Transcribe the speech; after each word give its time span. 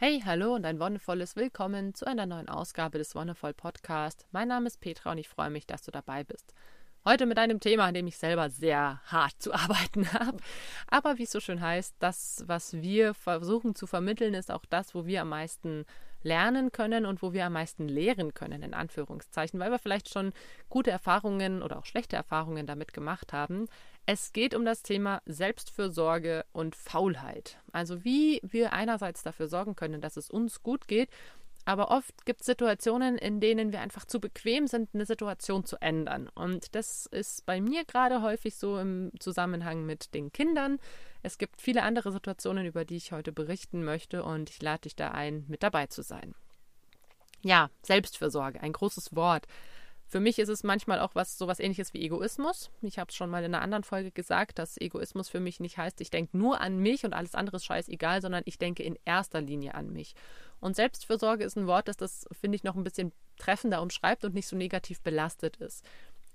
Hey, 0.00 0.22
hallo 0.24 0.54
und 0.54 0.64
ein 0.64 0.78
wundervolles 0.78 1.34
Willkommen 1.34 1.92
zu 1.92 2.06
einer 2.06 2.24
neuen 2.24 2.48
Ausgabe 2.48 2.98
des 2.98 3.16
Wonderful 3.16 3.52
Podcast. 3.52 4.28
Mein 4.30 4.46
Name 4.46 4.68
ist 4.68 4.78
Petra 4.80 5.10
und 5.10 5.18
ich 5.18 5.28
freue 5.28 5.50
mich, 5.50 5.66
dass 5.66 5.82
du 5.82 5.90
dabei 5.90 6.22
bist. 6.22 6.54
Heute 7.04 7.26
mit 7.26 7.36
einem 7.36 7.58
Thema, 7.58 7.86
an 7.86 7.94
dem 7.94 8.06
ich 8.06 8.16
selber 8.16 8.48
sehr 8.48 9.02
hart 9.06 9.42
zu 9.42 9.52
arbeiten 9.52 10.12
habe. 10.12 10.38
Aber 10.86 11.18
wie 11.18 11.24
es 11.24 11.32
so 11.32 11.40
schön 11.40 11.60
heißt, 11.60 11.96
das, 11.98 12.44
was 12.46 12.74
wir 12.74 13.12
versuchen 13.12 13.74
zu 13.74 13.88
vermitteln, 13.88 14.34
ist 14.34 14.52
auch 14.52 14.64
das, 14.70 14.94
wo 14.94 15.04
wir 15.04 15.22
am 15.22 15.30
meisten 15.30 15.84
lernen 16.22 16.70
können 16.70 17.04
und 17.04 17.20
wo 17.20 17.32
wir 17.32 17.46
am 17.46 17.54
meisten 17.54 17.88
lehren 17.88 18.34
können, 18.34 18.62
in 18.62 18.74
Anführungszeichen, 18.74 19.58
weil 19.58 19.72
wir 19.72 19.80
vielleicht 19.80 20.10
schon 20.10 20.32
gute 20.68 20.92
Erfahrungen 20.92 21.60
oder 21.60 21.76
auch 21.76 21.86
schlechte 21.86 22.14
Erfahrungen 22.14 22.68
damit 22.68 22.94
gemacht 22.94 23.32
haben. 23.32 23.66
Es 24.10 24.32
geht 24.32 24.54
um 24.54 24.64
das 24.64 24.82
Thema 24.82 25.20
Selbstfürsorge 25.26 26.46
und 26.52 26.74
Faulheit. 26.74 27.58
Also 27.72 28.04
wie 28.06 28.40
wir 28.42 28.72
einerseits 28.72 29.22
dafür 29.22 29.48
sorgen 29.48 29.76
können, 29.76 30.00
dass 30.00 30.16
es 30.16 30.30
uns 30.30 30.62
gut 30.62 30.88
geht, 30.88 31.10
aber 31.66 31.90
oft 31.90 32.24
gibt 32.24 32.40
es 32.40 32.46
Situationen, 32.46 33.18
in 33.18 33.38
denen 33.38 33.70
wir 33.70 33.82
einfach 33.82 34.06
zu 34.06 34.18
bequem 34.18 34.66
sind, 34.66 34.88
eine 34.94 35.04
Situation 35.04 35.66
zu 35.66 35.76
ändern. 35.82 36.30
Und 36.34 36.74
das 36.74 37.04
ist 37.04 37.44
bei 37.44 37.60
mir 37.60 37.84
gerade 37.84 38.22
häufig 38.22 38.56
so 38.56 38.78
im 38.78 39.12
Zusammenhang 39.20 39.84
mit 39.84 40.14
den 40.14 40.32
Kindern. 40.32 40.78
Es 41.22 41.36
gibt 41.36 41.60
viele 41.60 41.82
andere 41.82 42.10
Situationen, 42.10 42.64
über 42.64 42.86
die 42.86 42.96
ich 42.96 43.12
heute 43.12 43.30
berichten 43.30 43.84
möchte 43.84 44.24
und 44.24 44.48
ich 44.48 44.62
lade 44.62 44.84
dich 44.84 44.96
da 44.96 45.10
ein, 45.10 45.44
mit 45.48 45.62
dabei 45.62 45.86
zu 45.86 46.00
sein. 46.00 46.34
Ja, 47.42 47.68
Selbstfürsorge, 47.82 48.62
ein 48.62 48.72
großes 48.72 49.14
Wort. 49.14 49.46
Für 50.10 50.20
mich 50.20 50.38
ist 50.38 50.48
es 50.48 50.64
manchmal 50.64 51.00
auch 51.00 51.14
was 51.14 51.36
sowas 51.36 51.60
ähnliches 51.60 51.92
wie 51.92 52.02
Egoismus. 52.02 52.70
Ich 52.80 52.98
habe 52.98 53.10
es 53.10 53.14
schon 53.14 53.28
mal 53.28 53.44
in 53.44 53.54
einer 53.54 53.62
anderen 53.62 53.84
Folge 53.84 54.10
gesagt, 54.10 54.58
dass 54.58 54.80
Egoismus 54.80 55.28
für 55.28 55.38
mich 55.38 55.60
nicht 55.60 55.76
heißt, 55.76 56.00
ich 56.00 56.08
denke 56.08 56.36
nur 56.36 56.62
an 56.62 56.78
mich 56.78 57.04
und 57.04 57.12
alles 57.12 57.34
andere 57.34 57.56
ist 57.56 57.66
scheißegal, 57.66 58.22
sondern 58.22 58.42
ich 58.46 58.56
denke 58.56 58.82
in 58.82 58.98
erster 59.04 59.42
Linie 59.42 59.74
an 59.74 59.92
mich. 59.92 60.14
Und 60.60 60.76
Selbstfürsorge 60.76 61.44
ist 61.44 61.56
ein 61.56 61.66
Wort, 61.66 61.88
das 61.88 61.98
das, 61.98 62.26
finde 62.40 62.56
ich, 62.56 62.64
noch 62.64 62.74
ein 62.74 62.84
bisschen 62.84 63.12
treffender 63.36 63.82
umschreibt 63.82 64.24
und 64.24 64.34
nicht 64.34 64.48
so 64.48 64.56
negativ 64.56 65.02
belastet 65.02 65.56
ist. 65.58 65.84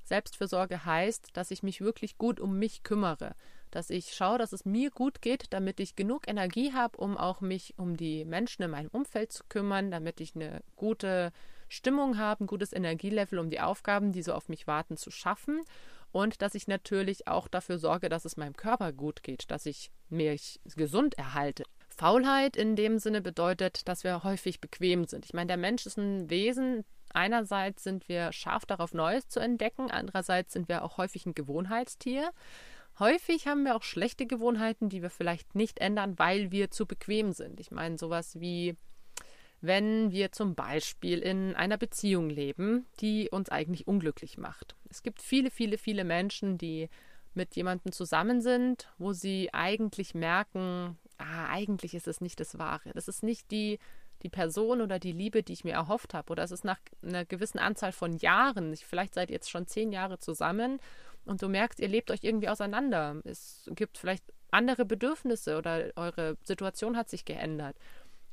Selbstfürsorge 0.05 0.85
heißt, 0.85 1.30
dass 1.33 1.49
ich 1.49 1.63
mich 1.63 1.81
wirklich 1.81 2.19
gut 2.19 2.39
um 2.39 2.59
mich 2.59 2.83
kümmere, 2.83 3.35
dass 3.71 3.89
ich 3.89 4.13
schaue, 4.13 4.37
dass 4.37 4.53
es 4.53 4.65
mir 4.65 4.91
gut 4.91 5.21
geht, 5.21 5.45
damit 5.52 5.80
ich 5.80 5.95
genug 5.95 6.27
Energie 6.27 6.73
habe, 6.73 6.97
um 6.97 7.17
auch 7.17 7.41
mich 7.41 7.73
um 7.77 7.97
die 7.97 8.23
Menschen 8.23 8.61
in 8.61 8.69
meinem 8.69 8.89
Umfeld 8.89 9.31
zu 9.31 9.43
kümmern, 9.49 9.89
damit 9.89 10.21
ich 10.21 10.35
eine 10.35 10.61
gute 10.75 11.31
Stimmung 11.73 12.17
habe, 12.17 12.43
ein 12.43 12.47
gutes 12.47 12.73
Energielevel, 12.73 13.39
um 13.39 13.49
die 13.49 13.59
Aufgaben, 13.59 14.11
die 14.11 14.21
so 14.21 14.33
auf 14.33 14.49
mich 14.49 14.67
warten, 14.67 14.97
zu 14.97 15.11
schaffen. 15.11 15.61
Und 16.11 16.41
dass 16.43 16.53
ich 16.53 16.67
natürlich 16.67 17.27
auch 17.27 17.47
dafür 17.47 17.80
sorge, 17.80 18.07
dass 18.07 18.25
es 18.25 18.38
meinem 18.38 18.55
Körper 18.55 18.93
gut 18.93 19.23
geht, 19.23 19.49
dass 19.49 19.65
ich 19.65 19.91
mich 20.09 20.61
gesund 20.75 21.17
erhalte. 21.17 21.63
Faulheit 21.89 22.55
in 22.55 22.75
dem 22.75 22.99
Sinne 22.99 23.21
bedeutet, 23.21 23.88
dass 23.88 24.03
wir 24.03 24.23
häufig 24.23 24.61
bequem 24.61 25.05
sind. 25.05 25.25
Ich 25.25 25.33
meine, 25.33 25.47
der 25.47 25.57
Mensch 25.57 25.85
ist 25.85 25.97
ein 25.97 26.30
Wesen, 26.30 26.85
einerseits 27.13 27.83
sind 27.83 28.08
wir 28.08 28.31
scharf 28.31 28.65
darauf, 28.65 28.93
Neues 28.93 29.27
zu 29.27 29.39
entdecken, 29.39 29.91
andererseits 29.91 30.53
sind 30.53 30.69
wir 30.69 30.83
auch 30.83 30.97
häufig 30.97 31.25
ein 31.25 31.33
Gewohnheitstier. 31.33 32.31
Häufig 32.99 33.47
haben 33.47 33.63
wir 33.63 33.75
auch 33.75 33.83
schlechte 33.83 34.27
Gewohnheiten, 34.27 34.89
die 34.89 35.02
wir 35.02 35.09
vielleicht 35.09 35.55
nicht 35.55 35.80
ändern, 35.80 36.19
weil 36.19 36.52
wir 36.52 36.69
zu 36.69 36.85
bequem 36.85 37.31
sind. 37.31 37.59
Ich 37.59 37.71
meine, 37.71 37.97
sowas 37.97 38.39
wie 38.39 38.75
wenn 39.64 40.11
wir 40.11 40.33
zum 40.33 40.56
Beispiel 40.56 41.19
in 41.19 41.56
einer 41.56 41.78
Beziehung 41.78 42.30
leben, 42.30 42.86
die 43.00 43.30
uns 43.30 43.47
eigentlich 43.47 43.88
unglücklich 43.88 44.38
macht. 44.38 44.75
Es 44.89 45.03
gibt 45.03 45.22
viele, 45.22 45.50
viele, 45.50 45.78
viele 45.78 46.03
Menschen, 46.03 46.58
die 46.58 46.89
mit 47.33 47.55
jemandem 47.55 47.94
zusammen 47.94 48.42
sind, 48.42 48.89
wo 48.97 49.14
sie 49.14 49.53
eigentlich 49.53 50.16
merken, 50.16 50.97
ah, 51.17 51.47
eigentlich 51.47 51.94
ist 51.94 52.09
es 52.09 52.20
nicht 52.20 52.42
das 52.42 52.59
Wahre. 52.59 52.92
Das 52.94 53.08
ist 53.08 53.23
nicht 53.23 53.52
die, 53.52 53.80
die 54.22 54.30
Person 54.30 54.81
oder 54.81 55.00
die 55.00 55.14
Liebe, 55.14 55.44
die 55.44 55.53
ich 55.53 55.64
mir 55.64 55.75
erhofft 55.75 56.14
habe. 56.14 56.30
Oder 56.33 56.44
es 56.44 56.52
ist 56.52 56.66
nach 56.66 56.80
einer 57.02 57.23
gewissen 57.23 57.58
Anzahl 57.58 57.94
von 57.94 58.17
Jahren, 58.17 58.75
vielleicht 58.75 59.14
seid 59.14 59.30
ihr 59.30 59.36
jetzt 59.36 59.50
schon 59.50 59.66
zehn 59.66 59.94
Jahre 59.94 60.20
zusammen 60.20 60.81
und 61.23 61.42
du 61.42 61.48
merkst, 61.48 61.80
ihr 61.80 61.87
lebt 61.87 62.11
euch 62.11 62.23
irgendwie 62.23 62.49
auseinander. 62.49 63.21
Es 63.23 63.70
gibt 63.76 63.98
vielleicht 63.98 64.26
andere 64.52 64.83
Bedürfnisse 64.86 65.58
oder 65.58 65.92
eure 65.95 66.37
Situation 66.43 66.98
hat 66.98 67.10
sich 67.10 67.23
geändert. 67.26 67.77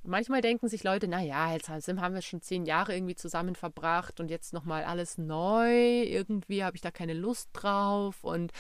Manchmal 0.03 0.41
denken 0.41 0.69
sich 0.69 0.83
Leute, 0.83 1.09
naja, 1.09 1.53
jetzt 1.53 1.69
haben 1.69 2.15
wir 2.15 2.23
schon 2.23 2.41
zehn 2.41 2.65
Jahre 2.65 2.95
irgendwie 2.95 3.17
zusammen 3.17 3.55
verbracht 3.55 4.19
und 4.19 4.31
jetzt 4.31 4.53
nochmal 4.53 4.85
alles 4.85 5.19
neu. 5.19 6.03
Irgendwie 6.03 6.65
habe 6.65 6.77
ich 6.77 6.83
da 6.83 6.91
keine 6.91 7.13
Lust 7.15 7.51
drauf 7.53 8.25
und 8.25 8.53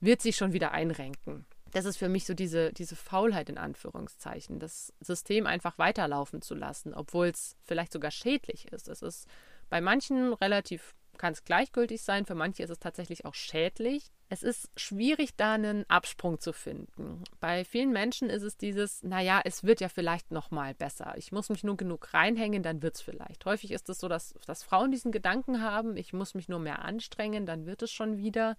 wird 0.00 0.20
sich 0.20 0.36
schon 0.36 0.52
wieder 0.52 0.72
einrenken. 0.72 1.46
Das 1.70 1.84
ist 1.84 1.98
für 1.98 2.08
mich 2.08 2.26
so 2.26 2.34
diese, 2.34 2.72
diese 2.72 2.96
Faulheit 2.96 3.48
in 3.48 3.58
Anführungszeichen, 3.58 4.58
das 4.58 4.92
System 5.00 5.46
einfach 5.46 5.78
weiterlaufen 5.78 6.42
zu 6.42 6.54
lassen, 6.54 6.94
obwohl 6.94 7.28
es 7.28 7.56
vielleicht 7.62 7.92
sogar 7.92 8.10
schädlich 8.10 8.72
ist. 8.72 8.88
Es 8.88 9.02
ist 9.02 9.28
bei 9.68 9.80
manchen 9.80 10.32
relativ 10.32 10.96
kann 11.20 11.34
es 11.34 11.44
gleichgültig 11.44 12.02
sein, 12.02 12.24
für 12.24 12.34
manche 12.34 12.62
ist 12.62 12.70
es 12.70 12.78
tatsächlich 12.78 13.26
auch 13.26 13.34
schädlich. 13.34 14.10
Es 14.32 14.44
ist 14.44 14.70
schwierig, 14.76 15.34
da 15.36 15.54
einen 15.54 15.90
Absprung 15.90 16.38
zu 16.38 16.52
finden. 16.52 17.24
Bei 17.40 17.64
vielen 17.64 17.90
Menschen 17.90 18.30
ist 18.30 18.44
es 18.44 18.56
dieses, 18.56 19.02
naja, 19.02 19.40
es 19.44 19.64
wird 19.64 19.80
ja 19.80 19.88
vielleicht 19.88 20.30
noch 20.30 20.52
mal 20.52 20.72
besser. 20.72 21.14
Ich 21.16 21.32
muss 21.32 21.48
mich 21.48 21.64
nur 21.64 21.76
genug 21.76 22.14
reinhängen, 22.14 22.62
dann 22.62 22.80
wird 22.80 22.94
es 22.94 23.00
vielleicht. 23.00 23.44
Häufig 23.44 23.72
ist 23.72 23.88
es 23.88 23.98
so, 23.98 24.06
dass, 24.06 24.34
dass 24.46 24.62
Frauen 24.62 24.92
diesen 24.92 25.10
Gedanken 25.10 25.62
haben, 25.62 25.96
ich 25.96 26.12
muss 26.12 26.34
mich 26.34 26.48
nur 26.48 26.60
mehr 26.60 26.84
anstrengen, 26.84 27.44
dann 27.44 27.66
wird 27.66 27.82
es 27.82 27.90
schon 27.90 28.18
wieder. 28.18 28.56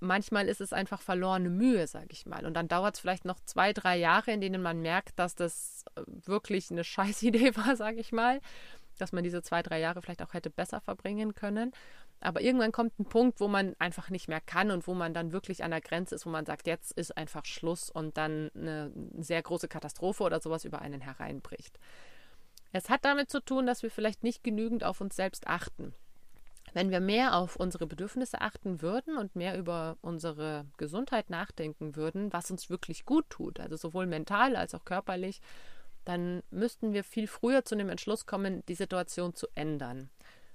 Manchmal 0.00 0.48
ist 0.48 0.60
es 0.60 0.72
einfach 0.72 1.00
verlorene 1.00 1.50
Mühe, 1.50 1.86
sage 1.86 2.08
ich 2.10 2.26
mal. 2.26 2.44
Und 2.44 2.54
dann 2.54 2.66
dauert 2.66 2.96
es 2.96 3.00
vielleicht 3.00 3.24
noch 3.24 3.38
zwei, 3.44 3.72
drei 3.72 3.96
Jahre, 3.96 4.32
in 4.32 4.40
denen 4.40 4.60
man 4.60 4.82
merkt, 4.82 5.20
dass 5.20 5.36
das 5.36 5.84
äh, 5.94 6.02
wirklich 6.26 6.72
eine 6.72 6.82
Scheißidee 6.84 7.56
war, 7.56 7.76
sage 7.76 8.00
ich 8.00 8.10
mal 8.10 8.40
dass 8.98 9.12
man 9.12 9.24
diese 9.24 9.42
zwei, 9.42 9.62
drei 9.62 9.80
Jahre 9.80 10.02
vielleicht 10.02 10.22
auch 10.22 10.34
hätte 10.34 10.50
besser 10.50 10.80
verbringen 10.80 11.34
können. 11.34 11.72
Aber 12.20 12.40
irgendwann 12.40 12.72
kommt 12.72 12.98
ein 12.98 13.04
Punkt, 13.04 13.40
wo 13.40 13.48
man 13.48 13.74
einfach 13.78 14.08
nicht 14.08 14.28
mehr 14.28 14.40
kann 14.40 14.70
und 14.70 14.86
wo 14.86 14.94
man 14.94 15.12
dann 15.12 15.32
wirklich 15.32 15.62
an 15.62 15.70
der 15.70 15.82
Grenze 15.82 16.14
ist, 16.14 16.24
wo 16.24 16.30
man 16.30 16.46
sagt, 16.46 16.66
jetzt 16.66 16.92
ist 16.92 17.16
einfach 17.16 17.44
Schluss 17.44 17.90
und 17.90 18.16
dann 18.16 18.50
eine 18.54 18.90
sehr 19.18 19.42
große 19.42 19.68
Katastrophe 19.68 20.22
oder 20.22 20.40
sowas 20.40 20.64
über 20.64 20.80
einen 20.80 21.02
hereinbricht. 21.02 21.78
Es 22.72 22.88
hat 22.88 23.04
damit 23.04 23.30
zu 23.30 23.40
tun, 23.40 23.66
dass 23.66 23.82
wir 23.82 23.90
vielleicht 23.90 24.24
nicht 24.24 24.42
genügend 24.42 24.84
auf 24.84 25.00
uns 25.00 25.14
selbst 25.14 25.46
achten. 25.46 25.94
Wenn 26.72 26.90
wir 26.90 26.98
mehr 26.98 27.36
auf 27.36 27.54
unsere 27.54 27.86
Bedürfnisse 27.86 28.40
achten 28.40 28.82
würden 28.82 29.16
und 29.16 29.36
mehr 29.36 29.56
über 29.56 29.96
unsere 30.00 30.66
Gesundheit 30.76 31.30
nachdenken 31.30 31.94
würden, 31.94 32.32
was 32.32 32.50
uns 32.50 32.68
wirklich 32.68 33.04
gut 33.04 33.30
tut, 33.30 33.60
also 33.60 33.76
sowohl 33.76 34.06
mental 34.06 34.56
als 34.56 34.74
auch 34.74 34.84
körperlich, 34.84 35.40
dann 36.04 36.42
müssten 36.50 36.92
wir 36.92 37.04
viel 37.04 37.28
früher 37.28 37.64
zu 37.64 37.76
dem 37.76 37.88
Entschluss 37.88 38.26
kommen, 38.26 38.64
die 38.66 38.74
Situation 38.74 39.34
zu 39.34 39.46
ändern. 39.54 40.10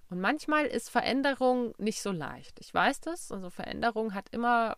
Und 0.09 0.19
manchmal 0.19 0.65
ist 0.65 0.89
Veränderung 0.89 1.73
nicht 1.77 2.01
so 2.01 2.11
leicht. 2.11 2.59
Ich 2.59 2.73
weiß 2.73 3.01
das. 3.01 3.31
Also 3.31 3.49
Veränderung 3.49 4.13
hat 4.13 4.29
immer, 4.31 4.75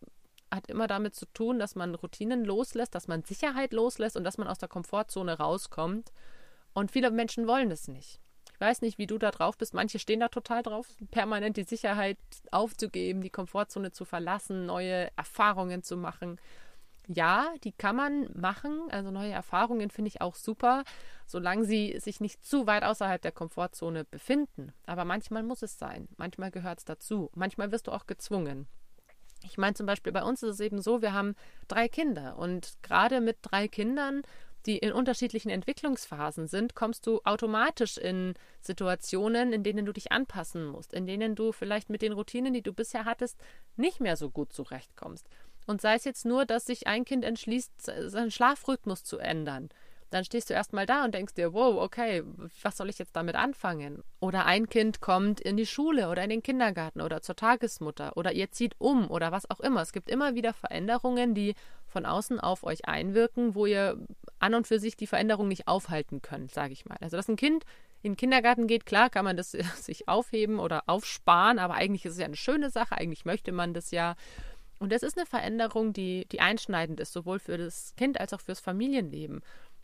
hat 0.51 0.67
immer 0.69 0.87
damit 0.87 1.15
zu 1.15 1.25
tun, 1.27 1.57
dass 1.57 1.75
man 1.75 1.95
Routinen 1.95 2.43
loslässt, 2.43 2.93
dass 2.95 3.07
man 3.07 3.23
Sicherheit 3.23 3.71
loslässt 3.71 4.17
und 4.17 4.23
dass 4.25 4.37
man 4.37 4.47
aus 4.47 4.57
der 4.57 4.69
Komfortzone 4.69 5.37
rauskommt. 5.37 6.11
Und 6.73 6.91
viele 6.91 7.11
Menschen 7.11 7.47
wollen 7.47 7.69
das 7.69 7.87
nicht. 7.87 8.19
Ich 8.53 8.59
weiß 8.59 8.81
nicht, 8.81 8.97
wie 8.97 9.07
du 9.07 9.17
da 9.17 9.31
drauf 9.31 9.57
bist. 9.57 9.73
Manche 9.73 9.99
stehen 9.99 10.19
da 10.19 10.27
total 10.27 10.63
drauf, 10.63 10.87
permanent 11.11 11.57
die 11.57 11.63
Sicherheit 11.63 12.17
aufzugeben, 12.51 13.21
die 13.21 13.29
Komfortzone 13.29 13.91
zu 13.91 14.05
verlassen, 14.05 14.65
neue 14.65 15.09
Erfahrungen 15.15 15.81
zu 15.81 15.97
machen 15.97 16.39
ja, 17.07 17.53
die 17.63 17.71
kann 17.71 17.95
man 17.95 18.29
machen. 18.33 18.87
Also 18.91 19.11
neue 19.11 19.31
Erfahrungen 19.31 19.89
finde 19.89 20.09
ich 20.09 20.21
auch 20.21 20.35
super, 20.35 20.83
solange 21.25 21.65
sie 21.65 21.97
sich 21.99 22.19
nicht 22.21 22.43
zu 22.43 22.67
weit 22.67 22.83
außerhalb 22.83 23.21
der 23.21 23.31
Komfortzone 23.31 24.05
befinden. 24.05 24.73
Aber 24.85 25.05
manchmal 25.05 25.43
muss 25.43 25.61
es 25.61 25.77
sein. 25.77 26.07
Manchmal 26.17 26.51
gehört 26.51 26.79
es 26.79 26.85
dazu. 26.85 27.29
Manchmal 27.33 27.71
wirst 27.71 27.87
du 27.87 27.91
auch 27.91 28.07
gezwungen. 28.07 28.67
Ich 29.43 29.57
meine 29.57 29.73
zum 29.73 29.85
Beispiel, 29.85 30.13
bei 30.13 30.23
uns 30.23 30.43
ist 30.43 30.51
es 30.51 30.59
eben 30.59 30.81
so, 30.81 31.01
wir 31.01 31.13
haben 31.13 31.35
drei 31.67 31.87
Kinder 31.87 32.37
und 32.37 32.73
gerade 32.83 33.21
mit 33.21 33.37
drei 33.41 33.67
Kindern, 33.67 34.21
die 34.67 34.77
in 34.77 34.93
unterschiedlichen 34.93 35.49
Entwicklungsphasen 35.49 36.47
sind, 36.47 36.75
kommst 36.75 37.07
du 37.07 37.21
automatisch 37.23 37.97
in 37.97 38.35
Situationen, 38.59 39.53
in 39.53 39.63
denen 39.63 39.87
du 39.87 39.93
dich 39.93 40.11
anpassen 40.11 40.67
musst, 40.67 40.93
in 40.93 41.07
denen 41.07 41.33
du 41.33 41.51
vielleicht 41.51 41.89
mit 41.89 42.03
den 42.03 42.13
Routinen, 42.13 42.53
die 42.53 42.61
du 42.61 42.71
bisher 42.71 43.05
hattest, 43.05 43.39
nicht 43.75 43.99
mehr 43.99 44.15
so 44.15 44.29
gut 44.29 44.53
zurechtkommst. 44.53 45.27
Und 45.71 45.81
sei 45.81 45.95
es 45.95 46.03
jetzt 46.03 46.25
nur, 46.25 46.45
dass 46.45 46.65
sich 46.65 46.85
ein 46.85 47.05
Kind 47.05 47.23
entschließt, 47.23 47.71
seinen 48.07 48.29
Schlafrhythmus 48.29 49.03
zu 49.03 49.17
ändern. 49.17 49.69
Dann 50.09 50.25
stehst 50.25 50.49
du 50.49 50.53
erstmal 50.53 50.85
da 50.85 51.05
und 51.05 51.15
denkst 51.15 51.35
dir, 51.35 51.53
wow, 51.53 51.81
okay, 51.81 52.23
was 52.61 52.75
soll 52.75 52.89
ich 52.89 52.99
jetzt 52.99 53.15
damit 53.15 53.35
anfangen? 53.35 54.03
Oder 54.19 54.45
ein 54.45 54.67
Kind 54.67 54.99
kommt 54.99 55.39
in 55.39 55.55
die 55.55 55.65
Schule 55.65 56.09
oder 56.09 56.25
in 56.25 56.29
den 56.29 56.43
Kindergarten 56.43 56.99
oder 56.99 57.21
zur 57.21 57.37
Tagesmutter 57.37 58.17
oder 58.17 58.33
ihr 58.33 58.51
zieht 58.51 58.75
um 58.77 59.09
oder 59.09 59.31
was 59.31 59.49
auch 59.49 59.61
immer. 59.61 59.81
Es 59.81 59.93
gibt 59.93 60.09
immer 60.09 60.35
wieder 60.35 60.53
Veränderungen, 60.53 61.33
die 61.33 61.55
von 61.87 62.05
außen 62.05 62.41
auf 62.41 62.65
euch 62.65 62.85
einwirken, 62.85 63.55
wo 63.55 63.65
ihr 63.65 63.97
an 64.39 64.53
und 64.53 64.67
für 64.67 64.79
sich 64.79 64.97
die 64.97 65.07
Veränderung 65.07 65.47
nicht 65.47 65.69
aufhalten 65.69 66.21
könnt, 66.21 66.51
sage 66.51 66.73
ich 66.73 66.85
mal. 66.85 66.97
Also, 66.99 67.15
dass 67.15 67.29
ein 67.29 67.37
Kind 67.37 67.63
in 68.01 68.13
den 68.13 68.17
Kindergarten 68.17 68.67
geht, 68.67 68.85
klar 68.85 69.09
kann 69.09 69.23
man 69.23 69.37
das 69.37 69.51
sich 69.77 70.09
aufheben 70.09 70.59
oder 70.59 70.83
aufsparen, 70.87 71.57
aber 71.57 71.75
eigentlich 71.75 72.03
ist 72.03 72.13
es 72.13 72.19
ja 72.19 72.25
eine 72.25 72.35
schöne 72.35 72.69
Sache, 72.69 72.97
eigentlich 72.97 73.23
möchte 73.23 73.53
man 73.53 73.73
das 73.73 73.91
ja. 73.91 74.15
Und 74.81 74.91
das 74.91 75.03
ist 75.03 75.15
eine 75.15 75.27
Veränderung, 75.27 75.93
die, 75.93 76.25
die 76.31 76.39
einschneidend 76.39 76.99
ist, 76.99 77.13
sowohl 77.13 77.37
für 77.37 77.55
das 77.55 77.93
Kind 77.97 78.19
als 78.19 78.33
auch 78.33 78.41
fürs 78.41 78.59
Familienleben. 78.59 79.41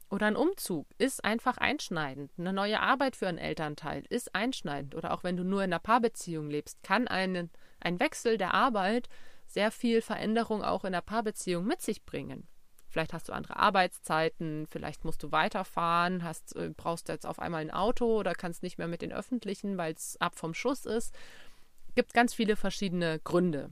Oder 0.09 0.25
ein 0.25 0.35
Umzug 0.35 0.87
ist 0.97 1.23
einfach 1.23 1.59
einschneidend. 1.59 2.31
Eine 2.35 2.51
neue 2.51 2.79
Arbeit 2.79 3.15
für 3.15 3.27
einen 3.27 3.37
Elternteil 3.37 4.05
ist 4.09 4.33
einschneidend. 4.33 4.95
Oder 4.95 5.13
auch 5.13 5.23
wenn 5.23 5.37
du 5.37 5.43
nur 5.43 5.63
in 5.63 5.71
einer 5.71 5.77
Paarbeziehung 5.77 6.49
lebst, 6.49 6.81
kann 6.81 7.07
einen, 7.07 7.51
ein 7.79 7.99
Wechsel 7.99 8.39
der 8.39 8.55
Arbeit 8.55 9.07
sehr 9.45 9.69
viel 9.69 10.01
Veränderung 10.01 10.63
auch 10.63 10.83
in 10.83 10.93
der 10.93 11.01
Paarbeziehung 11.01 11.63
mit 11.67 11.79
sich 11.79 12.03
bringen. 12.03 12.47
Vielleicht 12.89 13.13
hast 13.13 13.29
du 13.29 13.33
andere 13.33 13.57
Arbeitszeiten, 13.57 14.65
vielleicht 14.65 15.05
musst 15.05 15.21
du 15.21 15.31
weiterfahren, 15.31 16.23
hast, 16.23 16.55
äh, 16.55 16.71
brauchst 16.75 17.07
jetzt 17.07 17.27
auf 17.27 17.37
einmal 17.37 17.61
ein 17.61 17.69
Auto 17.69 18.17
oder 18.17 18.33
kannst 18.33 18.63
nicht 18.63 18.79
mehr 18.79 18.87
mit 18.87 19.03
den 19.03 19.13
öffentlichen, 19.13 19.77
weil 19.77 19.93
es 19.93 20.19
ab 20.19 20.39
vom 20.39 20.55
Schuss 20.55 20.87
ist. 20.87 21.13
Gibt 21.93 22.15
ganz 22.15 22.33
viele 22.33 22.55
verschiedene 22.55 23.19
Gründe. 23.19 23.69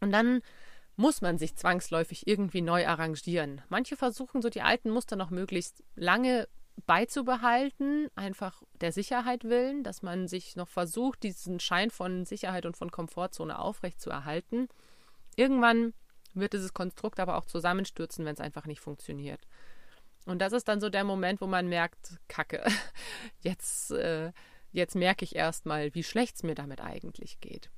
Und 0.00 0.12
dann 0.12 0.42
muss 0.96 1.20
man 1.20 1.38
sich 1.38 1.56
zwangsläufig 1.56 2.26
irgendwie 2.26 2.62
neu 2.62 2.86
arrangieren. 2.86 3.62
Manche 3.68 3.96
versuchen 3.96 4.42
so 4.42 4.48
die 4.48 4.62
alten 4.62 4.90
Muster 4.90 5.16
noch 5.16 5.30
möglichst 5.30 5.82
lange 5.96 6.48
beizubehalten, 6.86 8.10
einfach 8.14 8.62
der 8.80 8.92
Sicherheit 8.92 9.44
willen, 9.44 9.84
dass 9.84 10.02
man 10.02 10.28
sich 10.28 10.56
noch 10.56 10.68
versucht, 10.68 11.22
diesen 11.22 11.60
Schein 11.60 11.90
von 11.90 12.24
Sicherheit 12.24 12.66
und 12.66 12.76
von 12.76 12.90
Komfortzone 12.90 13.58
aufrecht 13.58 14.00
zu 14.00 14.10
erhalten. 14.10 14.68
Irgendwann 15.36 15.94
wird 16.34 16.52
dieses 16.52 16.74
Konstrukt 16.74 17.20
aber 17.20 17.36
auch 17.36 17.44
zusammenstürzen, 17.46 18.24
wenn 18.24 18.34
es 18.34 18.40
einfach 18.40 18.66
nicht 18.66 18.80
funktioniert. 18.80 19.46
Und 20.26 20.40
das 20.40 20.52
ist 20.52 20.68
dann 20.68 20.80
so 20.80 20.88
der 20.88 21.04
Moment, 21.04 21.40
wo 21.40 21.46
man 21.46 21.68
merkt, 21.68 22.18
Kacke, 22.28 22.64
jetzt, 23.40 23.90
äh, 23.92 24.32
jetzt 24.72 24.96
merke 24.96 25.24
ich 25.24 25.36
erstmal, 25.36 25.94
wie 25.94 26.02
schlecht 26.02 26.36
es 26.36 26.42
mir 26.42 26.54
damit 26.54 26.80
eigentlich 26.80 27.40
geht. 27.40 27.70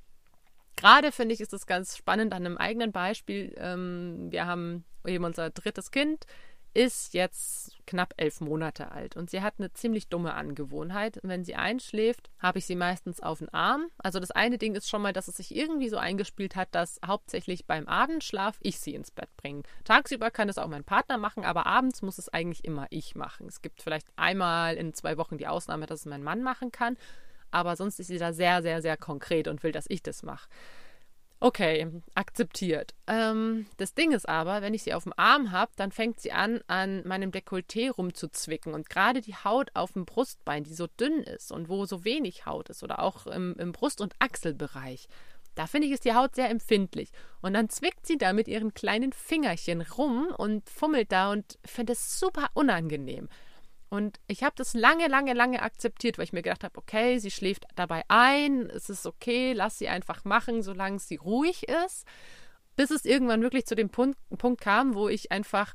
Gerade 0.77 1.11
finde 1.11 1.33
ich, 1.33 1.41
ist 1.41 1.53
es 1.53 1.65
ganz 1.65 1.97
spannend 1.97 2.33
an 2.33 2.45
einem 2.45 2.57
eigenen 2.57 2.91
Beispiel. 2.91 3.53
Ähm, 3.57 4.27
wir 4.31 4.45
haben 4.45 4.85
eben 5.05 5.25
unser 5.25 5.49
drittes 5.49 5.91
Kind, 5.91 6.25
ist 6.73 7.15
jetzt 7.15 7.75
knapp 7.87 8.13
elf 8.17 8.39
Monate 8.39 8.91
alt 8.91 9.17
und 9.17 9.31
sie 9.31 9.41
hat 9.41 9.55
eine 9.57 9.73
ziemlich 9.73 10.09
dumme 10.09 10.35
Angewohnheit. 10.35 11.19
Wenn 11.23 11.43
sie 11.43 11.55
einschläft, 11.55 12.29
habe 12.37 12.59
ich 12.59 12.67
sie 12.67 12.75
meistens 12.75 13.19
auf 13.19 13.39
den 13.39 13.49
Arm. 13.49 13.87
Also 13.97 14.19
das 14.19 14.29
eine 14.29 14.59
Ding 14.59 14.75
ist 14.75 14.87
schon 14.87 15.01
mal, 15.01 15.13
dass 15.13 15.27
es 15.27 15.37
sich 15.37 15.55
irgendwie 15.55 15.89
so 15.89 15.97
eingespielt 15.97 16.55
hat, 16.55 16.75
dass 16.75 16.99
hauptsächlich 17.03 17.65
beim 17.65 17.87
Abendschlaf 17.87 18.59
ich 18.61 18.79
sie 18.79 18.93
ins 18.93 19.09
Bett 19.09 19.35
bringe. 19.37 19.63
Tagsüber 19.85 20.29
kann 20.29 20.49
es 20.49 20.59
auch 20.59 20.67
mein 20.67 20.83
Partner 20.83 21.17
machen, 21.17 21.43
aber 21.43 21.65
abends 21.65 22.03
muss 22.03 22.19
es 22.19 22.29
eigentlich 22.29 22.63
immer 22.63 22.85
ich 22.91 23.15
machen. 23.15 23.47
Es 23.47 23.63
gibt 23.63 23.81
vielleicht 23.81 24.07
einmal 24.15 24.75
in 24.75 24.93
zwei 24.93 25.17
Wochen 25.17 25.39
die 25.39 25.47
Ausnahme, 25.47 25.87
dass 25.87 26.01
es 26.01 26.05
mein 26.05 26.23
Mann 26.23 26.43
machen 26.43 26.71
kann, 26.71 26.97
aber 27.51 27.75
sonst 27.75 27.99
ist 27.99 28.07
sie 28.07 28.17
da 28.17 28.33
sehr, 28.33 28.61
sehr, 28.61 28.81
sehr 28.81 28.97
konkret 28.97 29.47
und 29.47 29.63
will, 29.63 29.71
dass 29.71 29.85
ich 29.89 30.03
das 30.03 30.23
mache. 30.23 30.47
Okay, 31.39 32.01
akzeptiert. 32.15 32.95
Ähm, 33.05 33.67
das 33.77 33.93
Ding 33.93 34.11
ist 34.11 34.27
aber, 34.27 34.63
wenn 34.63 34.73
ich 34.73 34.81
sie 34.81 34.95
auf 34.95 35.03
dem 35.03 35.13
Arm 35.17 35.51
habe, 35.51 35.71
dann 35.75 35.91
fängt 35.91 36.19
sie 36.19 36.31
an, 36.31 36.61
an 36.65 37.07
meinem 37.07 37.29
Dekolleté 37.29 37.91
rumzuzwicken. 37.91 38.73
Und 38.73 38.89
gerade 38.89 39.21
die 39.21 39.35
Haut 39.35 39.69
auf 39.75 39.93
dem 39.93 40.05
Brustbein, 40.05 40.63
die 40.63 40.73
so 40.73 40.87
dünn 40.87 41.21
ist 41.21 41.51
und 41.51 41.69
wo 41.69 41.85
so 41.85 42.03
wenig 42.03 42.47
Haut 42.47 42.69
ist, 42.69 42.81
oder 42.81 43.03
auch 43.03 43.27
im, 43.27 43.55
im 43.59 43.71
Brust- 43.71 44.01
und 44.01 44.15
Achselbereich, 44.17 45.07
da 45.53 45.67
finde 45.67 45.87
ich, 45.87 45.93
ist 45.93 46.05
die 46.05 46.15
Haut 46.15 46.33
sehr 46.33 46.49
empfindlich. 46.49 47.11
Und 47.41 47.53
dann 47.53 47.69
zwickt 47.69 48.07
sie 48.07 48.17
da 48.17 48.33
mit 48.33 48.47
ihren 48.47 48.73
kleinen 48.73 49.13
Fingerchen 49.13 49.81
rum 49.81 50.33
und 50.37 50.67
fummelt 50.67 51.11
da 51.11 51.31
und 51.31 51.59
finde 51.63 51.93
es 51.93 52.19
super 52.19 52.47
unangenehm. 52.55 53.29
Und 53.89 54.19
ich 54.27 54.43
habe 54.43 54.55
das 54.57 54.73
lange, 54.73 55.07
lange, 55.07 55.33
lange 55.33 55.61
akzeptiert, 55.61 56.17
weil 56.17 56.25
ich 56.25 56.33
mir 56.33 56.41
gedacht 56.41 56.63
habe, 56.63 56.77
okay, 56.77 57.19
sie 57.19 57.31
schläft 57.31 57.65
dabei 57.75 58.03
ein, 58.09 58.69
es 58.69 58.89
ist 58.89 59.05
okay, 59.05 59.53
lass 59.53 59.77
sie 59.77 59.87
einfach 59.87 60.25
machen, 60.25 60.61
solange 60.61 60.99
sie 60.99 61.15
ruhig 61.15 61.67
ist. 61.67 62.05
Bis 62.75 62.91
es 62.91 63.05
irgendwann 63.05 63.41
wirklich 63.41 63.65
zu 63.65 63.75
dem 63.75 63.89
Punkt, 63.89 64.19
Punkt 64.37 64.61
kam, 64.61 64.93
wo 64.93 65.07
ich 65.07 65.31
einfach 65.31 65.73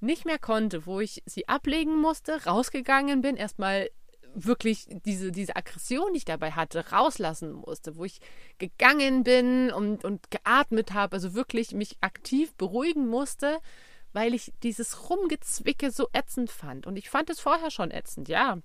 nicht 0.00 0.26
mehr 0.26 0.38
konnte, 0.38 0.86
wo 0.86 1.00
ich 1.00 1.22
sie 1.24 1.48
ablegen 1.48 2.00
musste, 2.00 2.44
rausgegangen 2.44 3.22
bin, 3.22 3.36
erstmal 3.36 3.88
wirklich 4.34 4.86
diese, 4.88 5.32
diese 5.32 5.56
Aggression, 5.56 6.12
die 6.12 6.18
ich 6.18 6.24
dabei 6.24 6.52
hatte, 6.52 6.90
rauslassen 6.90 7.52
musste, 7.52 7.96
wo 7.96 8.04
ich 8.04 8.20
gegangen 8.58 9.24
bin 9.24 9.72
und, 9.72 10.04
und 10.04 10.30
geatmet 10.30 10.92
habe, 10.92 11.14
also 11.14 11.34
wirklich 11.34 11.72
mich 11.72 11.96
aktiv 12.00 12.54
beruhigen 12.54 13.06
musste, 13.06 13.58
weil 14.14 14.32
ich 14.32 14.52
dieses 14.62 15.10
Rumgezwicke 15.10 15.90
so 15.90 16.08
ätzend 16.12 16.50
fand. 16.50 16.86
Und 16.86 16.96
ich 16.96 17.10
fand 17.10 17.28
es 17.30 17.40
vorher 17.40 17.70
schon 17.70 17.90
ätzend, 17.90 18.28
ja. 18.28 18.58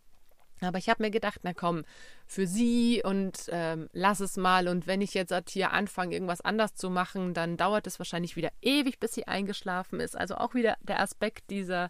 Aber 0.61 0.77
ich 0.77 0.89
habe 0.89 1.03
mir 1.03 1.11
gedacht, 1.11 1.39
na 1.43 1.53
komm, 1.53 1.85
für 2.25 2.45
sie 2.45 3.01
und 3.03 3.45
ähm, 3.49 3.89
lass 3.93 4.19
es 4.19 4.37
mal. 4.37 4.67
Und 4.67 4.87
wenn 4.87 5.01
ich 5.01 5.13
jetzt 5.13 5.33
hier 5.49 5.71
anfange, 5.71 6.13
irgendwas 6.13 6.41
anders 6.41 6.75
zu 6.75 6.89
machen, 6.89 7.33
dann 7.33 7.57
dauert 7.57 7.87
es 7.87 7.99
wahrscheinlich 7.99 8.35
wieder 8.35 8.51
ewig, 8.61 8.99
bis 8.99 9.13
sie 9.13 9.27
eingeschlafen 9.27 9.99
ist. 9.99 10.17
Also 10.17 10.35
auch 10.35 10.53
wieder 10.53 10.77
der 10.81 10.99
Aspekt 10.99 11.49
dieser 11.49 11.89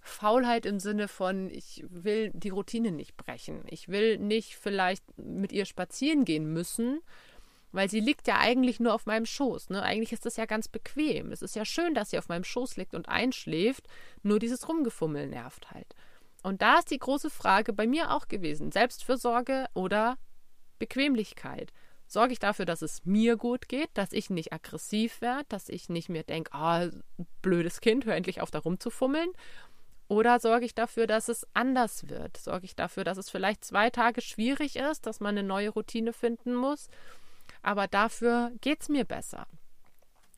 Faulheit 0.00 0.66
im 0.66 0.80
Sinne 0.80 1.08
von, 1.08 1.50
ich 1.50 1.84
will 1.88 2.30
die 2.34 2.50
Routine 2.50 2.90
nicht 2.90 3.16
brechen. 3.16 3.62
Ich 3.66 3.88
will 3.88 4.18
nicht 4.18 4.56
vielleicht 4.56 5.04
mit 5.16 5.52
ihr 5.52 5.64
spazieren 5.64 6.24
gehen 6.24 6.52
müssen, 6.52 7.00
weil 7.72 7.90
sie 7.90 8.00
liegt 8.00 8.26
ja 8.26 8.38
eigentlich 8.38 8.80
nur 8.80 8.94
auf 8.94 9.06
meinem 9.06 9.26
Schoß. 9.26 9.70
Ne? 9.70 9.82
Eigentlich 9.82 10.12
ist 10.12 10.26
das 10.26 10.36
ja 10.36 10.46
ganz 10.46 10.68
bequem. 10.68 11.32
Es 11.32 11.42
ist 11.42 11.56
ja 11.56 11.64
schön, 11.64 11.94
dass 11.94 12.10
sie 12.10 12.18
auf 12.18 12.28
meinem 12.28 12.44
Schoß 12.44 12.76
liegt 12.76 12.94
und 12.94 13.08
einschläft. 13.08 13.86
Nur 14.22 14.38
dieses 14.38 14.68
Rumgefummel 14.68 15.26
nervt 15.26 15.70
halt. 15.70 15.94
Und 16.42 16.62
da 16.62 16.78
ist 16.78 16.90
die 16.90 16.98
große 16.98 17.30
Frage 17.30 17.72
bei 17.72 17.86
mir 17.86 18.12
auch 18.12 18.28
gewesen: 18.28 18.72
Selbstfürsorge 18.72 19.66
oder 19.74 20.18
Bequemlichkeit. 20.78 21.72
Sorge 22.06 22.32
ich 22.32 22.38
dafür, 22.38 22.64
dass 22.64 22.80
es 22.80 23.04
mir 23.04 23.36
gut 23.36 23.68
geht, 23.68 23.90
dass 23.92 24.12
ich 24.12 24.30
nicht 24.30 24.52
aggressiv 24.52 25.20
werde, 25.20 25.44
dass 25.50 25.68
ich 25.68 25.90
nicht 25.90 26.08
mehr 26.08 26.22
denke, 26.22 26.54
ah, 26.54 26.86
oh, 27.18 27.24
blödes 27.42 27.82
Kind, 27.82 28.06
hör 28.06 28.16
endlich 28.16 28.40
auf, 28.40 28.50
da 28.50 28.60
rumzufummeln. 28.60 29.30
Oder 30.08 30.40
sorge 30.40 30.64
ich 30.64 30.74
dafür, 30.74 31.06
dass 31.06 31.28
es 31.28 31.46
anders 31.52 32.08
wird? 32.08 32.38
Sorge 32.38 32.64
ich 32.64 32.74
dafür, 32.74 33.04
dass 33.04 33.18
es 33.18 33.28
vielleicht 33.28 33.62
zwei 33.62 33.90
Tage 33.90 34.22
schwierig 34.22 34.76
ist, 34.76 35.04
dass 35.04 35.20
man 35.20 35.36
eine 35.36 35.46
neue 35.46 35.68
Routine 35.68 36.14
finden 36.14 36.54
muss? 36.54 36.88
Aber 37.62 37.86
dafür 37.86 38.52
geht 38.60 38.82
es 38.82 38.88
mir 38.88 39.04
besser. 39.04 39.46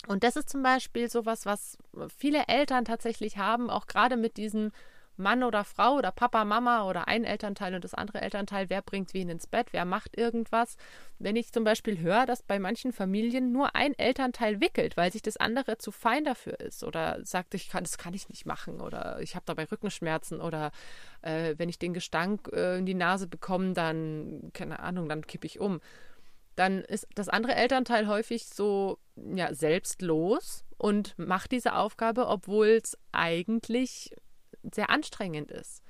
Und 0.07 0.25
das 0.25 0.37
ist 0.37 0.49
zum 0.49 0.63
Beispiel 0.63 1.11
sowas, 1.11 1.47
was 1.47 1.77
viele 2.17 2.47
Eltern 2.49 2.85
tatsächlich 2.85 3.37
haben, 3.37 3.69
auch 3.71 3.87
gerade 3.87 4.17
mit 4.17 4.37
diesem 4.37 4.73
Mann 5.21 5.45
oder 5.45 5.65
Frau 5.65 5.97
oder 5.97 6.11
Papa, 6.11 6.45
Mama 6.45 6.89
oder 6.89 7.07
ein 7.07 7.25
Elternteil 7.25 7.75
und 7.75 7.85
das 7.85 7.95
andere 7.95 8.23
Elternteil, 8.23 8.71
wer 8.71 8.83
bringt 8.83 9.15
wen 9.15 9.29
ins 9.29 9.47
Bett, 9.47 9.69
wer 9.73 9.85
macht 9.85 10.17
irgendwas. 10.17 10.77
Wenn 11.19 11.37
ich 11.37 11.53
zum 11.53 11.63
Beispiel 11.63 11.99
höre, 12.01 12.27
dass 12.27 12.43
bei 12.43 12.59
manchen 12.59 12.93
Familien 12.93 13.53
nur 13.53 13.77
ein 13.77 13.97
Elternteil 13.99 14.61
wickelt, 14.61 14.97
weil 14.97 15.13
sich 15.13 15.23
das 15.23 15.37
andere 15.37 15.79
zu 15.79 15.93
fein 15.93 16.25
dafür 16.25 16.59
ist 16.59 16.83
oder 16.83 17.19
sagt, 17.25 17.55
ich 17.55 17.69
kann, 17.69 17.85
das 17.85 17.99
kann 17.99 18.15
ich 18.15 18.29
nicht 18.29 18.47
machen 18.47 18.81
oder 18.81 19.21
ich 19.21 19.35
habe 19.37 19.45
dabei 19.47 19.65
Rückenschmerzen 19.65 20.41
oder 20.41 20.73
äh, 21.23 21.55
wenn 21.59 21.69
ich 21.69 21.79
den 21.79 21.95
Gestank 21.95 22.49
äh, 22.53 22.79
in 22.79 22.87
die 22.87 22.95
Nase 22.95 23.29
bekomme, 23.29 23.75
dann, 23.75 24.51
keine 24.55 24.81
Ahnung, 24.81 25.09
dann 25.09 25.27
kippe 25.27 25.47
ich 25.47 25.61
um 25.61 25.81
dann 26.57 26.81
ist 26.81 27.07
das 27.15 27.29
andere 27.29 27.55
Elternteil 27.55 28.07
häufig 28.07 28.47
so 28.47 28.99
ja, 29.17 29.55
selbstlos 29.55 30.65
und 30.79 31.19
macht 31.19 31.53
diese 31.53 31.75
Aufgabe, 31.75 32.27
obwohl 32.27 32.69
es 32.69 32.97
eigentlich 33.13 34.15
sehr 34.63 34.91
anstrengend 34.91 35.51
ist. 35.51 35.83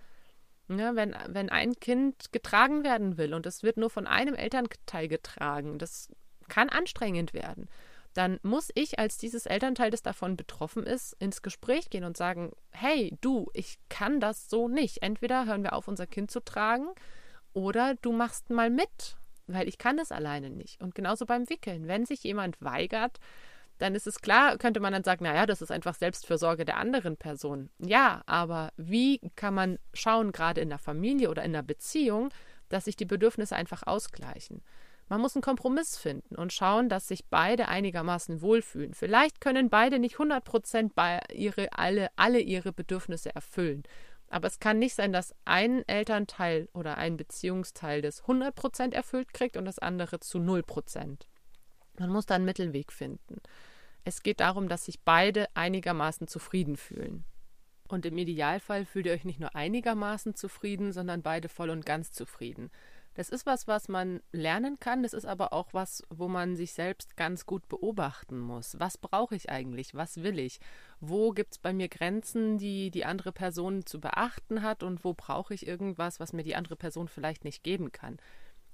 Ja, 0.68 0.94
wenn, 0.94 1.16
wenn 1.28 1.48
ein 1.48 1.74
Kind 1.74 2.32
getragen 2.32 2.84
werden 2.84 3.18
will 3.18 3.34
und 3.34 3.46
es 3.46 3.62
wird 3.62 3.76
nur 3.76 3.90
von 3.90 4.06
einem 4.06 4.34
Elternteil 4.34 5.08
getragen, 5.08 5.78
das 5.78 6.08
kann 6.48 6.68
anstrengend 6.68 7.34
werden. 7.34 7.68
Dann 8.14 8.38
muss 8.42 8.70
ich 8.74 8.98
als 8.98 9.18
dieses 9.18 9.46
Elternteil, 9.46 9.90
das 9.90 10.02
davon 10.02 10.36
betroffen 10.36 10.84
ist, 10.84 11.14
ins 11.20 11.42
Gespräch 11.42 11.90
gehen 11.90 12.04
und 12.04 12.16
sagen, 12.16 12.52
hey, 12.70 13.16
du, 13.20 13.48
ich 13.54 13.78
kann 13.88 14.20
das 14.20 14.48
so 14.50 14.68
nicht. 14.68 15.02
Entweder 15.02 15.46
hören 15.46 15.62
wir 15.62 15.74
auf, 15.74 15.88
unser 15.88 16.06
Kind 16.06 16.30
zu 16.30 16.40
tragen, 16.40 16.88
oder 17.52 17.94
du 17.96 18.12
machst 18.12 18.50
mal 18.50 18.70
mit 18.70 19.16
weil 19.52 19.68
ich 19.68 19.78
kann 19.78 19.98
es 19.98 20.12
alleine 20.12 20.50
nicht. 20.50 20.80
Und 20.82 20.94
genauso 20.94 21.26
beim 21.26 21.48
Wickeln. 21.48 21.88
Wenn 21.88 22.06
sich 22.06 22.22
jemand 22.22 22.60
weigert, 22.60 23.18
dann 23.78 23.94
ist 23.94 24.06
es 24.06 24.20
klar, 24.20 24.58
könnte 24.58 24.80
man 24.80 24.92
dann 24.92 25.04
sagen, 25.04 25.24
naja, 25.24 25.46
das 25.46 25.62
ist 25.62 25.72
einfach 25.72 25.94
Selbstfürsorge 25.94 26.64
der 26.64 26.76
anderen 26.76 27.16
Person. 27.16 27.70
Ja, 27.78 28.22
aber 28.26 28.72
wie 28.76 29.20
kann 29.36 29.54
man 29.54 29.78
schauen, 29.94 30.32
gerade 30.32 30.60
in 30.60 30.68
der 30.68 30.78
Familie 30.78 31.30
oder 31.30 31.42
in 31.42 31.52
der 31.52 31.62
Beziehung, 31.62 32.28
dass 32.68 32.84
sich 32.84 32.96
die 32.96 33.06
Bedürfnisse 33.06 33.56
einfach 33.56 33.86
ausgleichen? 33.86 34.62
Man 35.08 35.20
muss 35.20 35.34
einen 35.34 35.42
Kompromiss 35.42 35.96
finden 35.96 36.36
und 36.36 36.52
schauen, 36.52 36.88
dass 36.88 37.08
sich 37.08 37.26
beide 37.26 37.66
einigermaßen 37.66 38.42
wohlfühlen. 38.42 38.94
Vielleicht 38.94 39.40
können 39.40 39.68
beide 39.68 39.98
nicht 39.98 40.14
100 40.14 40.44
Prozent 40.44 40.92
alle, 40.96 42.08
alle 42.14 42.38
ihre 42.38 42.72
Bedürfnisse 42.72 43.34
erfüllen. 43.34 43.82
Aber 44.30 44.46
es 44.46 44.60
kann 44.60 44.78
nicht 44.78 44.94
sein, 44.94 45.12
dass 45.12 45.34
ein 45.44 45.86
Elternteil 45.88 46.68
oder 46.72 46.96
ein 46.96 47.16
Beziehungsteil 47.16 48.00
das 48.00 48.22
100% 48.24 48.94
erfüllt 48.94 49.34
kriegt 49.34 49.56
und 49.56 49.64
das 49.64 49.80
andere 49.80 50.20
zu 50.20 50.38
0%. 50.38 51.26
Man 51.98 52.10
muss 52.10 52.26
da 52.26 52.36
einen 52.36 52.44
Mittelweg 52.44 52.92
finden. 52.92 53.42
Es 54.04 54.22
geht 54.22 54.40
darum, 54.40 54.68
dass 54.68 54.86
sich 54.86 55.02
beide 55.02 55.46
einigermaßen 55.54 56.28
zufrieden 56.28 56.76
fühlen. 56.76 57.24
Und 57.88 58.06
im 58.06 58.16
Idealfall 58.16 58.86
fühlt 58.86 59.06
ihr 59.06 59.12
euch 59.12 59.24
nicht 59.24 59.40
nur 59.40 59.56
einigermaßen 59.56 60.36
zufrieden, 60.36 60.92
sondern 60.92 61.22
beide 61.22 61.48
voll 61.48 61.70
und 61.70 61.84
ganz 61.84 62.12
zufrieden. 62.12 62.70
Das 63.20 63.28
ist 63.28 63.44
was, 63.44 63.68
was 63.68 63.88
man 63.88 64.22
lernen 64.32 64.80
kann. 64.80 65.02
Das 65.02 65.12
ist 65.12 65.26
aber 65.26 65.52
auch 65.52 65.74
was, 65.74 66.02
wo 66.08 66.26
man 66.26 66.56
sich 66.56 66.72
selbst 66.72 67.18
ganz 67.18 67.44
gut 67.44 67.68
beobachten 67.68 68.38
muss. 68.38 68.80
Was 68.80 68.96
brauche 68.96 69.36
ich 69.36 69.50
eigentlich? 69.50 69.94
Was 69.94 70.22
will 70.22 70.38
ich? 70.38 70.58
Wo 71.00 71.32
gibt 71.32 71.52
es 71.52 71.58
bei 71.58 71.74
mir 71.74 71.88
Grenzen, 71.90 72.56
die 72.56 72.90
die 72.90 73.04
andere 73.04 73.30
Person 73.30 73.84
zu 73.84 74.00
beachten 74.00 74.62
hat? 74.62 74.82
Und 74.82 75.04
wo 75.04 75.12
brauche 75.12 75.52
ich 75.52 75.66
irgendwas, 75.66 76.18
was 76.18 76.32
mir 76.32 76.44
die 76.44 76.56
andere 76.56 76.76
Person 76.76 77.08
vielleicht 77.08 77.44
nicht 77.44 77.62
geben 77.62 77.92
kann? 77.92 78.16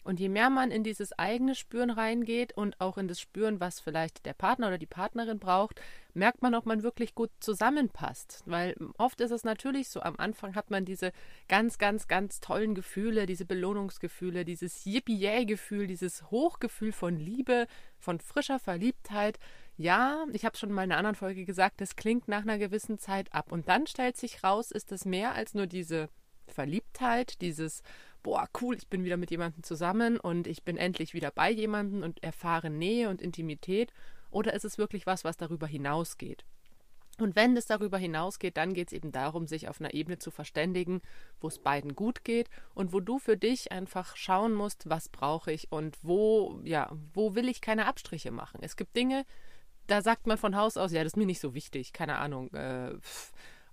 Und 0.06 0.20
je 0.20 0.28
mehr 0.28 0.50
man 0.50 0.70
in 0.70 0.84
dieses 0.84 1.18
eigene 1.18 1.56
Spüren 1.56 1.90
reingeht 1.90 2.56
und 2.56 2.80
auch 2.80 2.96
in 2.96 3.08
das 3.08 3.20
Spüren, 3.20 3.58
was 3.58 3.80
vielleicht 3.80 4.24
der 4.24 4.34
Partner 4.34 4.68
oder 4.68 4.78
die 4.78 4.86
Partnerin 4.86 5.40
braucht, 5.40 5.80
merkt 6.14 6.42
man, 6.42 6.54
ob 6.54 6.64
man 6.64 6.84
wirklich 6.84 7.16
gut 7.16 7.30
zusammenpasst. 7.40 8.44
Weil 8.46 8.76
oft 8.98 9.20
ist 9.20 9.32
es 9.32 9.42
natürlich 9.42 9.88
so, 9.88 10.00
am 10.00 10.14
Anfang 10.16 10.54
hat 10.54 10.70
man 10.70 10.84
diese 10.84 11.10
ganz, 11.48 11.78
ganz, 11.78 12.06
ganz 12.06 12.38
tollen 12.38 12.76
Gefühle, 12.76 13.26
diese 13.26 13.44
Belohnungsgefühle, 13.44 14.44
dieses 14.44 14.84
Yippie-Yay-Gefühl, 14.86 15.88
dieses 15.88 16.30
Hochgefühl 16.30 16.92
von 16.92 17.18
Liebe, 17.18 17.66
von 17.98 18.20
frischer 18.20 18.60
Verliebtheit. 18.60 19.40
Ja, 19.76 20.24
ich 20.32 20.44
habe 20.44 20.56
schon 20.56 20.70
mal 20.70 20.84
in 20.84 20.92
einer 20.92 20.98
anderen 20.98 21.16
Folge 21.16 21.44
gesagt, 21.44 21.80
das 21.80 21.96
klingt 21.96 22.28
nach 22.28 22.42
einer 22.42 22.58
gewissen 22.58 23.00
Zeit 23.00 23.34
ab. 23.34 23.50
Und 23.50 23.68
dann 23.68 23.88
stellt 23.88 24.16
sich 24.16 24.44
raus, 24.44 24.70
ist 24.70 24.92
es 24.92 25.04
mehr 25.04 25.34
als 25.34 25.54
nur 25.54 25.66
diese 25.66 26.08
Verliebtheit, 26.46 27.40
dieses 27.40 27.82
boah, 28.26 28.48
cool, 28.60 28.74
ich 28.74 28.88
bin 28.88 29.04
wieder 29.04 29.16
mit 29.16 29.30
jemandem 29.30 29.62
zusammen 29.62 30.18
und 30.18 30.48
ich 30.48 30.64
bin 30.64 30.76
endlich 30.76 31.14
wieder 31.14 31.30
bei 31.30 31.48
jemandem 31.48 32.02
und 32.02 32.24
erfahre 32.24 32.70
Nähe 32.70 33.08
und 33.08 33.22
Intimität? 33.22 33.92
Oder 34.32 34.52
ist 34.52 34.64
es 34.64 34.78
wirklich 34.78 35.06
was, 35.06 35.22
was 35.22 35.36
darüber 35.36 35.68
hinausgeht? 35.68 36.44
Und 37.20 37.36
wenn 37.36 37.56
es 37.56 37.66
darüber 37.66 37.98
hinausgeht, 37.98 38.56
dann 38.56 38.74
geht 38.74 38.88
es 38.88 38.92
eben 38.92 39.12
darum, 39.12 39.46
sich 39.46 39.68
auf 39.68 39.80
einer 39.80 39.94
Ebene 39.94 40.18
zu 40.18 40.32
verständigen, 40.32 41.02
wo 41.40 41.46
es 41.46 41.60
beiden 41.60 41.94
gut 41.94 42.24
geht 42.24 42.50
und 42.74 42.92
wo 42.92 42.98
du 42.98 43.20
für 43.20 43.36
dich 43.36 43.70
einfach 43.70 44.16
schauen 44.16 44.54
musst, 44.54 44.90
was 44.90 45.08
brauche 45.08 45.52
ich 45.52 45.70
und 45.70 45.96
wo, 46.02 46.60
ja, 46.64 46.90
wo 47.14 47.36
will 47.36 47.48
ich 47.48 47.60
keine 47.60 47.86
Abstriche 47.86 48.32
machen. 48.32 48.58
Es 48.60 48.74
gibt 48.74 48.96
Dinge, 48.96 49.24
da 49.86 50.02
sagt 50.02 50.26
man 50.26 50.36
von 50.36 50.56
Haus 50.56 50.76
aus, 50.76 50.90
ja, 50.90 51.04
das 51.04 51.12
ist 51.12 51.16
mir 51.16 51.26
nicht 51.26 51.40
so 51.40 51.54
wichtig, 51.54 51.92
keine 51.92 52.18
Ahnung, 52.18 52.52
äh, 52.54 52.92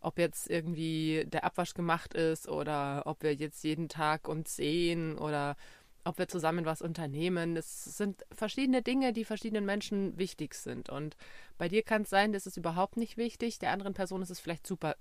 ob 0.04 0.20
jetzt 0.20 0.50
irgendwie 0.50 1.26
der 1.28 1.44
Abwasch 1.44 1.74
gemacht 1.74 2.14
ist 2.14 2.48
oder 2.48 3.04
ob 3.06 3.24
wir 3.24 3.34
jetzt 3.34 3.64
jeden 3.64 3.90
Tag 3.90 4.28
uns 4.28 4.56
sehen 4.56 5.18
oder 5.18 5.56
ob 6.04 6.18
wir 6.18 6.28
zusammen 6.28 6.66
was 6.66 6.82
unternehmen. 6.82 7.56
Das 7.56 7.98
sind 7.98 8.26
verschiedene 8.32 8.82
Dinge, 8.82 9.14
die 9.14 9.26
verschiedenen 9.26 9.66
Menschen 9.66 10.18
wichtig 10.18 10.56
sind. 10.56 10.90
Und 10.90 11.16
bei 11.58 11.70
dir 11.70 11.84
kann 11.84 12.04
es 12.04 12.10
sein, 12.10 12.34
das 12.34 12.46
ist 12.46 12.58
überhaupt 12.58 12.98
nicht 12.98 13.18
wichtig, 13.18 13.60
der 13.60 13.72
anderen 13.72 13.94
Person 13.94 14.22
ist 14.22 14.30
es 14.30 14.40
vielleicht 14.40 14.68
super, 14.68 14.96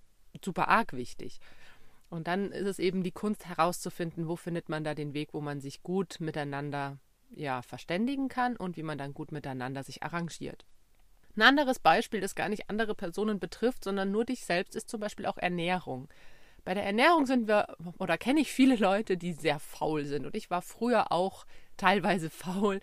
super 0.45 0.69
arg 0.69 0.93
wichtig. 0.93 1.41
Und 2.09 2.29
dann 2.29 2.53
ist 2.53 2.67
es 2.67 2.79
eben 2.79 3.03
die 3.03 3.11
Kunst 3.13 3.47
herauszufinden, 3.47 4.29
wo 4.29 4.37
findet 4.37 4.69
man 4.69 4.85
da 4.85 4.95
den 4.95 5.15
Weg, 5.15 5.31
wo 5.33 5.41
man 5.41 5.61
sich 5.61 5.83
gut 5.83 6.19
miteinander 6.21 6.99
ja, 7.31 7.63
verständigen 7.63 8.29
kann 8.29 8.57
und 8.57 8.77
wie 8.77 8.83
man 8.83 8.99
dann 8.99 9.15
gut 9.15 9.33
miteinander 9.33 9.83
sich 9.83 10.03
arrangiert. 10.03 10.65
Ein 11.37 11.43
anderes 11.43 11.79
Beispiel, 11.79 12.21
das 12.21 12.35
gar 12.35 12.49
nicht 12.49 12.69
andere 12.69 12.95
Personen 12.95 13.39
betrifft, 13.39 13.85
sondern 13.85 14.11
nur 14.11 14.25
dich 14.25 14.45
selbst, 14.45 14.77
ist 14.77 14.91
zum 14.91 15.01
Beispiel 15.01 15.27
auch 15.27 15.39
Ernährung. 15.39 16.09
Bei 16.65 16.75
der 16.75 16.85
Ernährung 16.85 17.27
sind 17.27 17.49
wir, 17.49 17.77
oder 17.99 18.19
kenne 18.19 18.41
ich 18.41 18.53
viele 18.53 18.77
Leute, 18.77 19.17
die 19.17 19.33
sehr 19.33 19.59
faul 19.59 20.05
sind. 20.05 20.27
Und 20.27 20.37
ich 20.37 20.51
war 20.51 20.63
früher 20.63 21.11
auch 21.11 21.47
teilweise 21.77 22.31
faul 22.31 22.81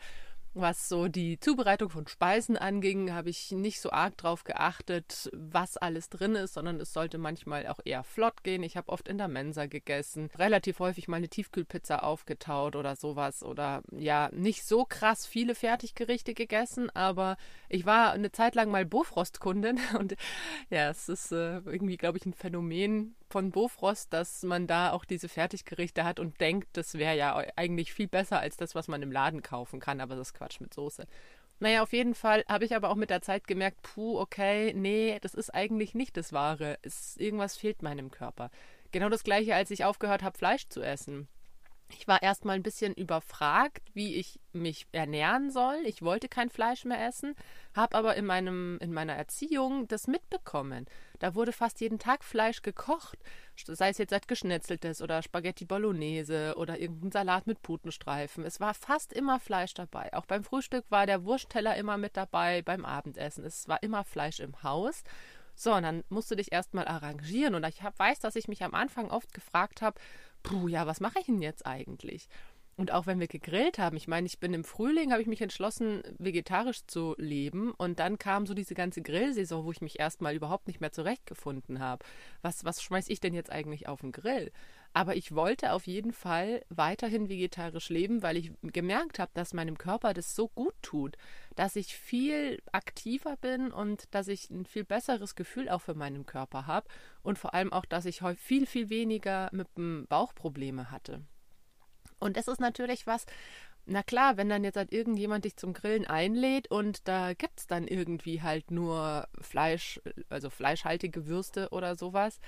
was 0.54 0.90
so 0.90 1.08
die 1.08 1.40
Zubereitung 1.40 1.90
von 1.90 2.08
Speisen 2.08 2.58
anging, 2.58 3.14
habe 3.14 3.30
ich 3.30 3.52
nicht 3.52 3.82
so 3.82 3.92
arg 3.92 4.18
drauf 4.18 4.44
geachtet, 4.44 5.30
was 5.34 5.78
alles 5.78 6.10
drin 6.10 6.36
ist, 6.36 6.54
sondern 6.54 6.80
es 6.80 6.94
sollte 6.94 7.18
manchmal 7.18 7.68
auch 7.68 7.80
eher 7.84 8.04
flott 8.04 8.44
gehen. 8.44 8.64
Ich 8.64 8.76
habe 8.78 8.90
oft 8.90 9.08
in 9.08 9.18
der 9.18 9.28
Mensa 9.28 9.68
gegessen, 9.68 10.30
relativ 10.38 10.80
häufig 10.80 11.08
mal 11.08 11.18
eine 11.18 11.30
Tiefkühlpizza 11.30 12.00
aufgetaut 12.00 12.76
oder 12.76 12.96
sowas 12.96 13.44
oder 13.44 13.84
ja, 13.92 14.30
nicht 14.34 14.66
so 14.66 14.86
krass 14.86 15.26
viele 15.26 15.56
Fertiggerichte 15.56 16.34
gegessen, 16.34 16.90
aber 16.92 17.38
ich 17.70 17.86
war 17.86 18.12
eine 18.12 18.32
Zeit 18.32 18.56
lang 18.56 18.72
mal 18.72 18.86
Bofrost-Kundin 18.86 19.80
und 20.00 20.16
ja, 20.70 20.90
es 20.90 21.10
ist 21.10 21.32
äh, 21.32 21.60
irgendwie, 21.60 21.98
glaube 21.98 22.18
ich, 22.18 22.26
ein 22.26 22.34
Phänomen, 22.34 23.16
von 23.30 23.52
Bofrost, 23.52 24.12
dass 24.12 24.44
man 24.44 24.68
da 24.68 24.92
auch 24.92 25.06
diese 25.06 25.30
Fertiggerichte 25.30 26.04
hat 26.04 26.20
und 26.20 26.42
denkt, 26.42 26.70
das 26.74 26.96
wäre 26.96 27.16
ja 27.16 27.42
eigentlich 27.56 27.94
viel 27.94 28.08
besser 28.08 28.40
als 28.40 28.58
das, 28.58 28.76
was 28.76 28.88
man 28.88 29.02
im 29.02 29.12
Laden 29.12 29.42
kaufen 29.42 29.80
kann, 29.80 30.02
aber 30.02 30.16
das 30.16 30.30
ist 30.30 30.34
Quatsch 30.34 30.60
mit 30.60 30.74
Soße. 30.74 31.06
Naja, 31.60 31.84
auf 31.84 31.92
jeden 31.92 32.16
Fall 32.16 32.46
habe 32.48 32.66
ich 32.66 32.76
aber 32.76 32.90
auch 32.90 32.96
mit 32.96 33.10
der 33.10 33.22
Zeit 33.22 33.46
gemerkt, 33.46 33.82
puh, 33.82 34.18
okay, 34.18 34.74
nee, 34.74 35.20
das 35.22 35.34
ist 35.34 35.54
eigentlich 35.54 35.94
nicht 35.94 36.16
das 36.16 36.32
Wahre. 36.32 36.80
Es, 36.82 37.18
irgendwas 37.18 37.58
fehlt 37.58 37.82
meinem 37.82 38.12
Körper. 38.12 38.50
Genau 38.92 39.10
das 39.10 39.24
gleiche, 39.24 39.56
als 39.56 39.70
ich 39.70 39.84
aufgehört 39.84 40.24
habe, 40.24 40.38
Fleisch 40.38 40.68
zu 40.70 40.82
essen. 40.82 41.28
Ich 41.92 42.08
war 42.08 42.22
erstmal 42.22 42.56
ein 42.56 42.64
bisschen 42.64 42.94
überfragt, 42.94 43.82
wie 43.94 44.16
ich 44.16 44.40
mich 44.54 44.88
ernähren 44.92 45.50
soll. 45.50 45.78
Ich 45.86 46.04
wollte 46.04 46.30
kein 46.30 46.50
Fleisch 46.50 46.86
mehr 46.86 47.04
essen, 47.04 47.36
habe 47.74 47.98
aber 47.98 48.16
in, 48.16 48.26
meinem, 48.26 48.78
in 48.80 48.94
meiner 48.94 49.16
Erziehung 49.16 49.88
das 49.88 50.06
mitbekommen. 50.08 50.86
Da 51.18 51.34
wurde 51.34 51.52
fast 51.52 51.82
jeden 51.82 51.98
Tag 51.98 52.24
Fleisch 52.24 52.62
gekocht, 52.62 53.18
sei 53.56 53.90
es 53.90 53.98
jetzt 53.98 54.14
als 54.14 54.28
geschnetzeltes 54.28 55.02
oder 55.02 55.24
Spaghetti 55.24 55.66
Bolognese 55.66 56.54
oder 56.58 56.80
irgendein 56.80 57.12
Salat 57.12 57.48
mit 57.48 57.64
Putenstreifen. 57.64 58.46
Es 58.46 58.60
war 58.60 58.76
fast 58.76 59.12
immer 59.12 59.40
Fleisch 59.40 59.74
dabei. 59.74 60.14
Auch 60.14 60.28
beim 60.28 60.44
Frühstück 60.44 60.86
war 60.90 61.08
der 61.08 61.26
Wurstteller 61.26 61.76
immer 61.76 61.98
mit 61.98 62.16
dabei, 62.16 62.62
beim 62.62 62.86
Abendessen. 62.86 63.44
Es 63.44 63.68
war 63.68 63.82
immer 63.82 64.04
Fleisch 64.04 64.40
im 64.40 64.62
Haus. 64.62 65.04
So, 65.56 65.74
und 65.74 65.84
dann 65.84 66.06
musst 66.08 66.32
du 66.32 66.36
dich 66.36 66.54
erstmal 66.54 66.88
arrangieren. 66.88 67.54
Und 67.54 67.66
ich 67.68 67.84
hab, 67.84 68.00
weiß, 68.00 68.20
dass 68.20 68.38
ich 68.38 68.48
mich 68.48 68.64
am 68.64 68.74
Anfang 68.74 69.12
oft 69.12 69.34
gefragt 69.34 69.82
habe, 69.82 70.00
puh, 70.44 70.68
ja, 70.68 70.88
was 70.88 71.00
mache 71.00 71.20
ich 71.20 71.26
denn 71.26 71.42
jetzt 71.42 71.66
eigentlich? 71.66 72.28
Und 72.80 72.94
auch 72.94 73.08
wenn 73.08 73.20
wir 73.20 73.28
gegrillt 73.28 73.78
haben, 73.78 73.98
ich 73.98 74.08
meine, 74.08 74.26
ich 74.26 74.40
bin 74.40 74.54
im 74.54 74.64
Frühling, 74.64 75.12
habe 75.12 75.22
ich 75.22 75.28
mich 75.28 75.42
entschlossen, 75.42 76.02
vegetarisch 76.18 76.86
zu 76.88 77.14
leben. 77.18 77.72
Und 77.72 78.00
dann 78.00 78.18
kam 78.18 78.46
so 78.46 78.54
diese 78.54 78.74
ganze 78.74 79.02
Grillsaison, 79.02 79.66
wo 79.66 79.72
ich 79.72 79.82
mich 79.82 80.00
erstmal 80.00 80.34
überhaupt 80.34 80.68
nicht 80.68 80.80
mehr 80.80 80.94
zurechtgefunden 80.94 81.82
habe. 81.82 82.06
Was, 82.42 82.64
was 82.64 82.82
schmeiß 82.82 83.10
ich 83.10 83.20
denn 83.20 83.34
jetzt 83.34 83.52
eigentlich 83.52 83.90
auf 83.90 84.00
den 84.00 84.14
Grill? 84.14 84.54
Aber 84.94 85.16
ich 85.16 85.36
wollte 85.36 85.74
auf 85.74 85.86
jeden 85.86 86.12
Fall 86.14 86.64
weiterhin 86.70 87.30
vegetarisch 87.30 87.90
leben, 87.90 88.24
weil 88.24 88.38
ich 88.38 88.52
gemerkt 88.64 89.20
habe, 89.20 89.32
dass 89.36 89.54
meinem 89.54 89.78
Körper 89.78 90.14
das 90.14 90.36
so 90.36 90.48
gut 90.48 90.74
tut, 90.82 91.16
dass 91.56 91.76
ich 91.76 91.96
viel 91.96 92.62
aktiver 92.72 93.38
bin 93.38 93.72
und 93.72 94.14
dass 94.14 94.28
ich 94.28 94.50
ein 94.50 94.66
viel 94.66 94.84
besseres 94.84 95.36
Gefühl 95.36 95.70
auch 95.70 95.82
für 95.82 95.94
meinen 95.94 96.26
Körper 96.26 96.66
habe. 96.66 96.88
Und 97.22 97.38
vor 97.38 97.54
allem 97.54 97.72
auch, 97.72 97.86
dass 97.86 98.06
ich 98.06 98.22
viel, 98.38 98.66
viel 98.66 98.90
weniger 98.90 99.50
mit 99.52 99.68
dem 99.78 100.08
Bauch 100.10 100.34
Probleme 100.34 100.90
hatte. 100.90 101.22
Und 102.20 102.36
das 102.36 102.48
ist 102.48 102.60
natürlich 102.60 103.08
was, 103.08 103.26
na 103.86 104.04
klar, 104.04 104.38
wenn 104.38 104.50
dann 104.50 104.64
jetzt 104.64 104.78
halt 104.78 104.94
irgendjemand 104.94 105.46
dich 105.46 105.56
zum 105.56 105.74
Grillen 105.74 106.06
einlädt 106.06 106.70
und 106.70 107.08
da 107.08 107.34
gibt 107.34 107.60
es 107.60 107.68
dann 107.68 107.88
irgendwie 107.88 108.42
halt 108.42 108.72
nur 108.72 109.28
Fleisch, 109.42 110.00
also 110.30 110.50
fleischhaltige 110.50 111.26
Würste 111.28 111.70
oder 111.72 111.96
sowas, 111.96 112.40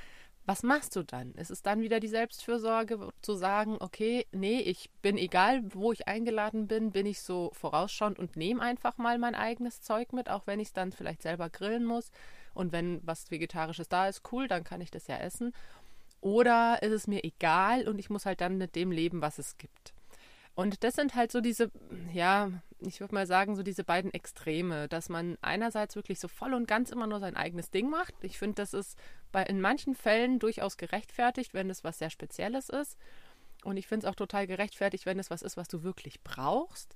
was 0.51 0.63
machst 0.63 0.97
du 0.97 1.03
dann? 1.03 1.31
Ist 1.35 1.49
es 1.49 1.61
dann 1.61 1.79
wieder 1.79 2.01
die 2.01 2.09
Selbstfürsorge 2.09 3.07
zu 3.21 3.35
sagen, 3.35 3.77
okay, 3.79 4.27
nee, 4.33 4.59
ich 4.59 4.89
bin 5.01 5.17
egal, 5.17 5.61
wo 5.73 5.93
ich 5.93 6.09
eingeladen 6.09 6.67
bin, 6.67 6.91
bin 6.91 7.05
ich 7.05 7.21
so 7.21 7.51
vorausschauend 7.53 8.19
und 8.19 8.35
nehme 8.35 8.61
einfach 8.61 8.97
mal 8.97 9.17
mein 9.17 9.33
eigenes 9.33 9.79
Zeug 9.79 10.11
mit, 10.11 10.29
auch 10.29 10.47
wenn 10.47 10.59
ich 10.59 10.67
es 10.67 10.73
dann 10.73 10.91
vielleicht 10.91 11.21
selber 11.21 11.49
grillen 11.49 11.85
muss. 11.85 12.11
Und 12.53 12.73
wenn 12.73 12.99
was 13.07 13.31
Vegetarisches 13.31 13.87
da 13.87 14.09
ist, 14.09 14.23
cool, 14.33 14.49
dann 14.49 14.65
kann 14.65 14.81
ich 14.81 14.91
das 14.91 15.07
ja 15.07 15.15
essen. 15.19 15.53
Oder 16.19 16.83
ist 16.83 16.91
es 16.91 17.07
mir 17.07 17.23
egal 17.23 17.87
und 17.87 17.97
ich 17.97 18.09
muss 18.09 18.25
halt 18.25 18.41
dann 18.41 18.57
mit 18.57 18.75
dem 18.75 18.91
leben, 18.91 19.21
was 19.21 19.39
es 19.39 19.57
gibt. 19.57 19.93
Und 20.53 20.83
das 20.83 20.95
sind 20.95 21.15
halt 21.15 21.31
so 21.31 21.39
diese, 21.39 21.71
ja, 22.11 22.51
ich 22.81 22.99
würde 22.99 23.13
mal 23.13 23.27
sagen, 23.27 23.55
so 23.55 23.63
diese 23.63 23.83
beiden 23.83 24.13
Extreme, 24.13 24.87
dass 24.87 25.09
man 25.09 25.37
einerseits 25.41 25.95
wirklich 25.95 26.19
so 26.19 26.27
voll 26.27 26.53
und 26.53 26.67
ganz 26.67 26.89
immer 26.89 27.07
nur 27.07 27.19
sein 27.19 27.35
eigenes 27.35 27.69
Ding 27.69 27.89
macht. 27.89 28.13
Ich 28.21 28.37
finde, 28.37 28.55
das 28.55 28.73
ist 28.73 28.97
bei, 29.31 29.43
in 29.43 29.61
manchen 29.61 29.95
Fällen 29.95 30.39
durchaus 30.39 30.77
gerechtfertigt, 30.77 31.53
wenn 31.53 31.69
es 31.69 31.83
was 31.83 31.99
sehr 31.99 32.09
Spezielles 32.09 32.69
ist. 32.69 32.97
Und 33.63 33.77
ich 33.77 33.87
finde 33.87 34.05
es 34.05 34.11
auch 34.11 34.15
total 34.15 34.47
gerechtfertigt, 34.47 35.05
wenn 35.05 35.19
es 35.19 35.29
was 35.29 35.43
ist, 35.43 35.57
was 35.57 35.67
du 35.67 35.83
wirklich 35.83 36.21
brauchst. 36.23 36.95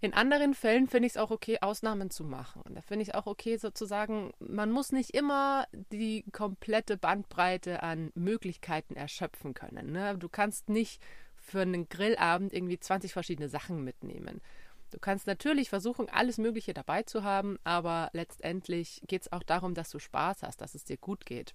In 0.00 0.12
anderen 0.12 0.54
Fällen 0.54 0.88
finde 0.88 1.06
ich 1.06 1.14
es 1.14 1.16
auch 1.16 1.30
okay, 1.30 1.58
Ausnahmen 1.60 2.10
zu 2.10 2.24
machen. 2.24 2.62
Und 2.62 2.74
da 2.74 2.82
finde 2.82 3.02
ich 3.02 3.08
es 3.08 3.14
auch 3.14 3.26
okay, 3.26 3.56
sozusagen, 3.56 4.32
man 4.40 4.70
muss 4.70 4.92
nicht 4.92 5.10
immer 5.10 5.66
die 5.72 6.24
komplette 6.32 6.98
Bandbreite 6.98 7.82
an 7.82 8.10
Möglichkeiten 8.14 8.94
erschöpfen 8.94 9.54
können. 9.54 9.92
Ne? 9.92 10.18
Du 10.18 10.28
kannst 10.28 10.68
nicht 10.68 11.00
für 11.36 11.60
einen 11.60 11.88
Grillabend 11.88 12.52
irgendwie 12.52 12.78
20 12.78 13.12
verschiedene 13.12 13.48
Sachen 13.48 13.84
mitnehmen. 13.84 14.42
Du 14.90 14.98
kannst 14.98 15.26
natürlich 15.26 15.68
versuchen, 15.68 16.08
alles 16.08 16.38
Mögliche 16.38 16.72
dabei 16.72 17.02
zu 17.02 17.24
haben, 17.24 17.58
aber 17.64 18.10
letztendlich 18.12 19.02
geht 19.06 19.22
es 19.22 19.32
auch 19.32 19.42
darum, 19.42 19.74
dass 19.74 19.90
du 19.90 19.98
Spaß 19.98 20.42
hast, 20.42 20.60
dass 20.60 20.74
es 20.74 20.84
dir 20.84 20.96
gut 20.96 21.26
geht. 21.26 21.54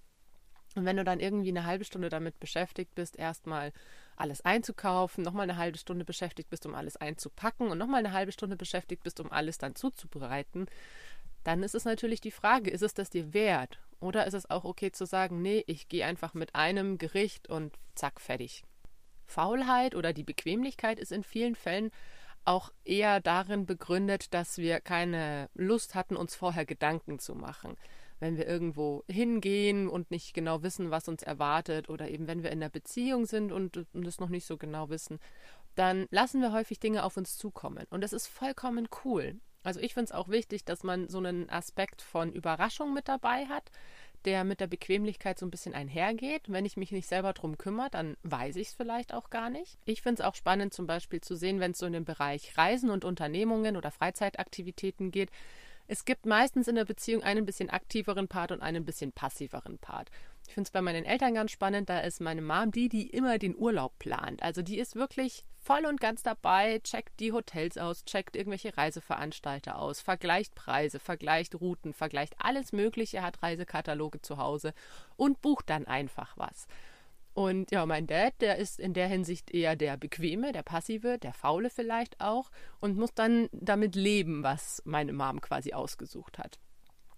Und 0.75 0.85
wenn 0.85 0.97
du 0.97 1.03
dann 1.03 1.19
irgendwie 1.19 1.49
eine 1.49 1.65
halbe 1.65 1.83
Stunde 1.83 2.09
damit 2.09 2.39
beschäftigt 2.39 2.95
bist, 2.95 3.17
erstmal 3.17 3.73
alles 4.15 4.41
einzukaufen, 4.41 5.23
nochmal 5.23 5.43
eine 5.43 5.57
halbe 5.57 5.77
Stunde 5.77 6.05
beschäftigt 6.05 6.49
bist, 6.49 6.65
um 6.65 6.75
alles 6.75 6.97
einzupacken 6.97 7.69
und 7.69 7.77
nochmal 7.77 7.99
eine 7.99 8.13
halbe 8.13 8.31
Stunde 8.31 8.55
beschäftigt 8.55 9.03
bist, 9.03 9.19
um 9.19 9.31
alles 9.31 9.57
dann 9.57 9.75
zuzubereiten, 9.75 10.67
dann 11.43 11.63
ist 11.63 11.75
es 11.75 11.85
natürlich 11.85 12.21
die 12.21 12.31
Frage, 12.31 12.69
ist 12.69 12.83
es 12.83 12.93
das 12.93 13.09
dir 13.09 13.33
wert? 13.33 13.79
Oder 13.99 14.27
ist 14.27 14.33
es 14.33 14.49
auch 14.49 14.63
okay 14.63 14.91
zu 14.91 15.05
sagen, 15.05 15.41
nee, 15.41 15.63
ich 15.67 15.89
gehe 15.89 16.05
einfach 16.05 16.33
mit 16.33 16.55
einem 16.55 16.97
Gericht 16.97 17.49
und 17.49 17.73
zack, 17.95 18.21
fertig. 18.21 18.63
Faulheit 19.25 19.95
oder 19.95 20.13
die 20.13 20.23
Bequemlichkeit 20.23 20.99
ist 20.99 21.11
in 21.11 21.23
vielen 21.23 21.55
Fällen 21.55 21.91
auch 22.45 22.71
eher 22.83 23.19
darin 23.19 23.65
begründet, 23.65 24.33
dass 24.33 24.57
wir 24.57 24.79
keine 24.79 25.49
Lust 25.53 25.95
hatten, 25.95 26.15
uns 26.15 26.35
vorher 26.35 26.65
Gedanken 26.65 27.19
zu 27.19 27.35
machen. 27.35 27.75
Wenn 28.19 28.37
wir 28.37 28.47
irgendwo 28.47 29.03
hingehen 29.07 29.87
und 29.87 30.11
nicht 30.11 30.33
genau 30.33 30.61
wissen, 30.61 30.91
was 30.91 31.07
uns 31.07 31.23
erwartet, 31.23 31.89
oder 31.89 32.09
eben 32.09 32.27
wenn 32.27 32.43
wir 32.43 32.51
in 32.51 32.59
einer 32.59 32.69
Beziehung 32.69 33.25
sind 33.25 33.51
und, 33.51 33.77
es 34.05 34.19
noch 34.19 34.29
nicht 34.29 34.45
so 34.45 34.57
genau 34.57 34.89
wissen, 34.89 35.19
dann 35.75 36.07
lassen 36.11 36.41
wir 36.41 36.51
häufig 36.51 36.79
Dinge 36.79 37.03
auf 37.03 37.17
uns 37.17 37.37
zukommen. 37.37 37.85
Und 37.89 38.01
das 38.01 38.13
ist 38.13 38.27
vollkommen 38.27 38.87
cool. 39.05 39.39
Also 39.63 39.79
ich 39.79 39.93
finde 39.93 40.05
es 40.05 40.11
auch 40.11 40.29
wichtig, 40.29 40.65
dass 40.65 40.83
man 40.83 41.07
so 41.09 41.19
einen 41.19 41.49
Aspekt 41.49 42.01
von 42.01 42.31
Überraschung 42.31 42.93
mit 42.93 43.07
dabei 43.07 43.45
hat, 43.45 43.71
der 44.25 44.43
mit 44.43 44.59
der 44.59 44.67
Bequemlichkeit 44.67 45.39
so 45.39 45.45
ein 45.45 45.51
bisschen 45.51 45.73
einhergeht. 45.73 46.43
Wenn 46.47 46.65
ich 46.65 46.77
mich 46.77 46.91
nicht 46.91 47.07
selber 47.07 47.33
drum 47.33 47.57
kümmere, 47.57 47.89
dann 47.89 48.17
weiß 48.23 48.55
ich 48.57 48.69
es 48.69 48.73
vielleicht 48.73 49.13
auch 49.13 49.29
gar 49.29 49.49
nicht. 49.49 49.77
Ich 49.85 50.01
finde 50.01 50.21
es 50.21 50.27
auch 50.27 50.35
spannend, 50.35 50.73
zum 50.73 50.87
Beispiel 50.87 51.21
zu 51.21 51.35
sehen, 51.35 51.59
wenn 51.59 51.71
es 51.71 51.79
so 51.79 51.85
in 51.85 51.93
den 51.93 52.05
Bereich 52.05 52.57
Reisen 52.57 52.89
und 52.89 53.05
Unternehmungen 53.05 53.77
oder 53.77 53.91
Freizeitaktivitäten 53.91 55.11
geht. 55.11 55.29
Es 55.87 56.05
gibt 56.05 56.25
meistens 56.25 56.67
in 56.67 56.75
der 56.75 56.85
Beziehung 56.85 57.21
einen 57.23 57.45
bisschen 57.45 57.69
aktiveren 57.69 58.27
Part 58.27 58.51
und 58.51 58.61
einen 58.61 58.85
bisschen 58.85 59.11
passiveren 59.11 59.77
Part. 59.77 60.09
Ich 60.47 60.53
finde 60.53 60.67
es 60.67 60.71
bei 60.71 60.81
meinen 60.81 61.05
Eltern 61.05 61.33
ganz 61.33 61.51
spannend, 61.51 61.89
da 61.89 61.99
ist 61.99 62.21
meine 62.21 62.41
Mom 62.41 62.71
die, 62.71 62.89
die 62.89 63.09
immer 63.09 63.37
den 63.37 63.57
Urlaub 63.57 63.97
plant. 63.99 64.41
Also 64.41 64.61
die 64.61 64.79
ist 64.79 64.95
wirklich 64.95 65.43
voll 65.61 65.85
und 65.85 66.01
ganz 66.01 66.23
dabei, 66.23 66.79
checkt 66.79 67.19
die 67.19 67.31
Hotels 67.31 67.77
aus, 67.77 68.03
checkt 68.05 68.35
irgendwelche 68.35 68.75
Reiseveranstalter 68.75 69.77
aus, 69.77 70.01
vergleicht 70.01 70.55
Preise, 70.55 70.99
vergleicht 70.99 71.59
Routen, 71.61 71.93
vergleicht 71.93 72.35
alles 72.39 72.73
Mögliche, 72.73 73.21
hat 73.21 73.41
Reisekataloge 73.41 74.21
zu 74.21 74.37
Hause 74.37 74.73
und 75.15 75.41
bucht 75.41 75.69
dann 75.69 75.85
einfach 75.87 76.33
was. 76.37 76.67
Und 77.33 77.71
ja, 77.71 77.85
mein 77.85 78.07
Dad, 78.07 78.33
der 78.41 78.57
ist 78.57 78.79
in 78.79 78.93
der 78.93 79.07
Hinsicht 79.07 79.51
eher 79.51 79.75
der 79.75 79.95
Bequeme, 79.95 80.51
der 80.51 80.63
Passive, 80.63 81.17
der 81.17 81.33
Faule 81.33 81.69
vielleicht 81.69 82.19
auch 82.19 82.51
und 82.81 82.97
muss 82.97 83.13
dann 83.13 83.47
damit 83.53 83.95
leben, 83.95 84.43
was 84.43 84.81
meine 84.85 85.13
Mom 85.13 85.39
quasi 85.39 85.73
ausgesucht 85.73 86.39
hat. 86.39 86.59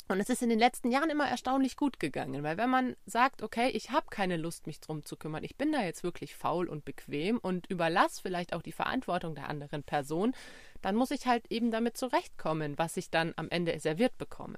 Und 0.10 0.20
es 0.20 0.30
ist 0.30 0.44
in 0.44 0.50
den 0.50 0.60
letzten 0.60 0.92
Jahren 0.92 1.10
immer 1.10 1.28
erstaunlich 1.28 1.78
gut 1.78 2.00
gegangen, 2.00 2.44
weil 2.44 2.58
wenn 2.58 2.70
man 2.70 2.96
sagt, 3.06 3.42
okay, 3.42 3.70
ich 3.70 3.92
habe 3.92 4.08
keine 4.10 4.36
Lust, 4.36 4.68
mich 4.68 4.82
drum 4.82 5.06
zu 5.06 5.16
kümmern, 5.16 5.44
ich 5.44 5.56
bin 5.56 5.72
da 5.72 5.82
jetzt 5.82 6.04
wirklich 6.04 6.36
faul 6.36 6.68
und 6.68 6.84
bequem 6.84 7.38
und 7.38 7.68
überlasse 7.68 8.22
vielleicht 8.22 8.54
auch 8.54 8.62
die 8.62 8.74
Verantwortung 8.74 9.34
der 9.34 9.48
anderen 9.48 9.82
Person, 9.84 10.34
dann 10.82 10.96
muss 10.96 11.12
ich 11.12 11.26
halt 11.26 11.50
eben 11.50 11.72
damit 11.72 11.96
zurechtkommen, 11.98 12.78
was 12.78 12.98
ich 12.98 13.12
dann 13.12 13.34
am 13.38 13.50
Ende 13.50 13.80
serviert 13.80 14.18
bekomme. 14.18 14.58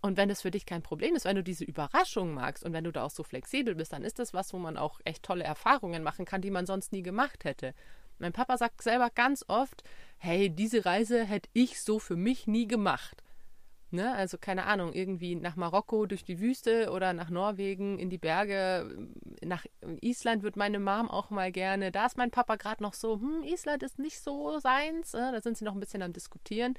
Und 0.00 0.16
wenn 0.16 0.30
es 0.30 0.42
für 0.42 0.52
dich 0.52 0.66
kein 0.66 0.82
Problem 0.82 1.16
ist, 1.16 1.24
wenn 1.24 1.36
du 1.36 1.42
diese 1.42 1.64
Überraschung 1.64 2.32
magst 2.32 2.64
und 2.64 2.72
wenn 2.72 2.84
du 2.84 2.92
da 2.92 3.02
auch 3.02 3.10
so 3.10 3.24
flexibel 3.24 3.74
bist, 3.74 3.92
dann 3.92 4.04
ist 4.04 4.20
das 4.20 4.34
was, 4.34 4.52
wo 4.52 4.58
man 4.58 4.76
auch 4.76 5.00
echt 5.04 5.24
tolle 5.24 5.42
Erfahrungen 5.42 6.04
machen 6.04 6.24
kann, 6.24 6.42
die 6.42 6.50
man 6.52 6.64
sonst 6.64 6.92
nie 6.92 7.02
gemacht 7.02 7.44
hätte. 7.44 7.74
Mein 8.18 8.32
Papa 8.32 8.56
sagt 8.56 8.82
selber 8.82 9.10
ganz 9.10 9.44
oft, 9.48 9.82
hey, 10.18 10.48
diese 10.48 10.86
Reise 10.86 11.24
hätte 11.24 11.50
ich 11.54 11.82
so 11.82 11.98
für 11.98 12.16
mich 12.16 12.46
nie 12.46 12.68
gemacht. 12.68 13.22
Ne? 13.96 14.14
Also 14.14 14.38
keine 14.38 14.66
Ahnung, 14.66 14.92
irgendwie 14.92 15.34
nach 15.34 15.56
Marokko 15.56 16.06
durch 16.06 16.22
die 16.22 16.38
Wüste 16.38 16.90
oder 16.92 17.12
nach 17.12 17.30
Norwegen 17.30 17.98
in 17.98 18.10
die 18.10 18.18
Berge. 18.18 19.08
Nach 19.42 19.66
Island 20.00 20.44
wird 20.44 20.56
meine 20.56 20.78
Mom 20.78 21.10
auch 21.10 21.30
mal 21.30 21.50
gerne. 21.50 21.90
Da 21.90 22.06
ist 22.06 22.16
mein 22.16 22.30
Papa 22.30 22.56
gerade 22.56 22.82
noch 22.82 22.94
so, 22.94 23.14
hm, 23.14 23.42
Island 23.42 23.82
ist 23.82 23.98
nicht 23.98 24.20
so 24.20 24.58
seins. 24.60 25.12
Ne? 25.12 25.30
Da 25.32 25.40
sind 25.40 25.58
sie 25.58 25.64
noch 25.64 25.74
ein 25.74 25.80
bisschen 25.80 26.02
am 26.02 26.12
Diskutieren. 26.12 26.74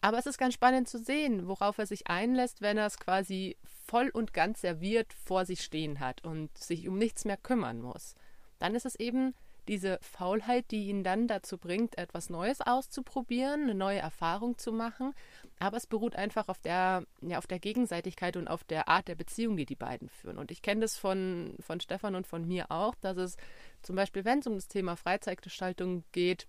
Aber 0.00 0.18
es 0.18 0.26
ist 0.26 0.38
ganz 0.38 0.54
spannend 0.54 0.88
zu 0.88 0.98
sehen, 0.98 1.48
worauf 1.48 1.78
er 1.78 1.86
sich 1.86 2.06
einlässt, 2.06 2.62
wenn 2.62 2.78
er 2.78 2.86
es 2.86 2.98
quasi 2.98 3.56
voll 3.86 4.08
und 4.10 4.32
ganz 4.32 4.60
serviert 4.60 5.12
vor 5.12 5.44
sich 5.44 5.60
stehen 5.62 5.98
hat 6.00 6.24
und 6.24 6.56
sich 6.56 6.88
um 6.88 6.98
nichts 6.98 7.24
mehr 7.24 7.36
kümmern 7.36 7.80
muss. 7.80 8.14
Dann 8.58 8.74
ist 8.74 8.86
es 8.86 8.94
eben 8.94 9.34
diese 9.68 9.98
Faulheit, 10.00 10.70
die 10.70 10.88
ihn 10.88 11.04
dann 11.04 11.28
dazu 11.28 11.58
bringt, 11.58 11.98
etwas 11.98 12.30
Neues 12.30 12.60
auszuprobieren, 12.60 13.64
eine 13.64 13.74
neue 13.74 13.98
Erfahrung 13.98 14.58
zu 14.58 14.72
machen. 14.72 15.14
Aber 15.58 15.76
es 15.76 15.86
beruht 15.86 16.16
einfach 16.16 16.48
auf 16.48 16.58
der, 16.58 17.04
ja, 17.20 17.38
auf 17.38 17.46
der 17.46 17.58
Gegenseitigkeit 17.58 18.36
und 18.36 18.48
auf 18.48 18.64
der 18.64 18.88
Art 18.88 19.08
der 19.08 19.14
Beziehung, 19.14 19.56
die 19.56 19.66
die 19.66 19.76
beiden 19.76 20.08
führen. 20.08 20.38
Und 20.38 20.50
ich 20.50 20.62
kenne 20.62 20.80
das 20.80 20.96
von, 20.96 21.54
von 21.60 21.80
Stefan 21.80 22.14
und 22.14 22.26
von 22.26 22.46
mir 22.46 22.70
auch, 22.70 22.94
dass 22.96 23.16
es 23.16 23.36
zum 23.82 23.94
Beispiel, 23.94 24.24
wenn 24.24 24.40
es 24.40 24.46
um 24.46 24.54
das 24.54 24.68
Thema 24.68 24.96
Freizeitgestaltung 24.96 26.04
geht, 26.12 26.48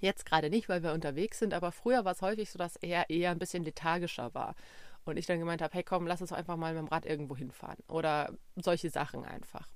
jetzt 0.00 0.26
gerade 0.26 0.50
nicht, 0.50 0.68
weil 0.68 0.82
wir 0.82 0.92
unterwegs 0.92 1.38
sind, 1.38 1.54
aber 1.54 1.72
früher 1.72 2.04
war 2.04 2.12
es 2.12 2.22
häufig 2.22 2.50
so, 2.50 2.58
dass 2.58 2.76
er 2.76 3.08
eher 3.08 3.30
ein 3.30 3.38
bisschen 3.38 3.64
lethargischer 3.64 4.34
war. 4.34 4.54
Und 5.04 5.16
ich 5.16 5.26
dann 5.26 5.38
gemeint 5.38 5.62
habe, 5.62 5.74
hey 5.74 5.82
komm, 5.82 6.06
lass 6.06 6.20
uns 6.20 6.32
einfach 6.32 6.56
mal 6.56 6.74
mit 6.74 6.82
dem 6.82 6.88
Rad 6.88 7.06
irgendwo 7.06 7.36
hinfahren. 7.36 7.82
Oder 7.88 8.32
solche 8.56 8.90
Sachen 8.90 9.24
einfach. 9.24 9.68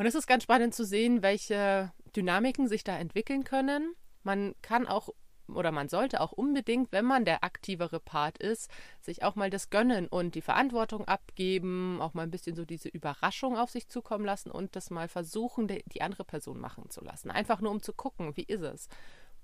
Und 0.00 0.06
es 0.06 0.14
ist 0.14 0.26
ganz 0.26 0.44
spannend 0.44 0.74
zu 0.74 0.86
sehen, 0.86 1.22
welche 1.22 1.92
Dynamiken 2.16 2.68
sich 2.68 2.84
da 2.84 2.96
entwickeln 2.96 3.44
können. 3.44 3.92
Man 4.22 4.54
kann 4.62 4.88
auch 4.88 5.10
oder 5.46 5.72
man 5.72 5.90
sollte 5.90 6.22
auch 6.22 6.32
unbedingt, 6.32 6.90
wenn 6.90 7.04
man 7.04 7.26
der 7.26 7.44
aktivere 7.44 8.00
Part 8.00 8.38
ist, 8.38 8.70
sich 9.02 9.22
auch 9.22 9.34
mal 9.34 9.50
das 9.50 9.68
gönnen 9.68 10.08
und 10.08 10.36
die 10.36 10.40
Verantwortung 10.40 11.06
abgeben, 11.06 12.00
auch 12.00 12.14
mal 12.14 12.22
ein 12.22 12.30
bisschen 12.30 12.56
so 12.56 12.64
diese 12.64 12.88
Überraschung 12.88 13.58
auf 13.58 13.68
sich 13.68 13.88
zukommen 13.88 14.24
lassen 14.24 14.50
und 14.50 14.74
das 14.74 14.88
mal 14.88 15.06
versuchen, 15.06 15.66
die 15.68 16.00
andere 16.00 16.24
Person 16.24 16.58
machen 16.58 16.88
zu 16.88 17.04
lassen. 17.04 17.30
Einfach 17.30 17.60
nur 17.60 17.70
um 17.70 17.82
zu 17.82 17.92
gucken, 17.92 18.34
wie 18.38 18.44
ist 18.44 18.62
es. 18.62 18.88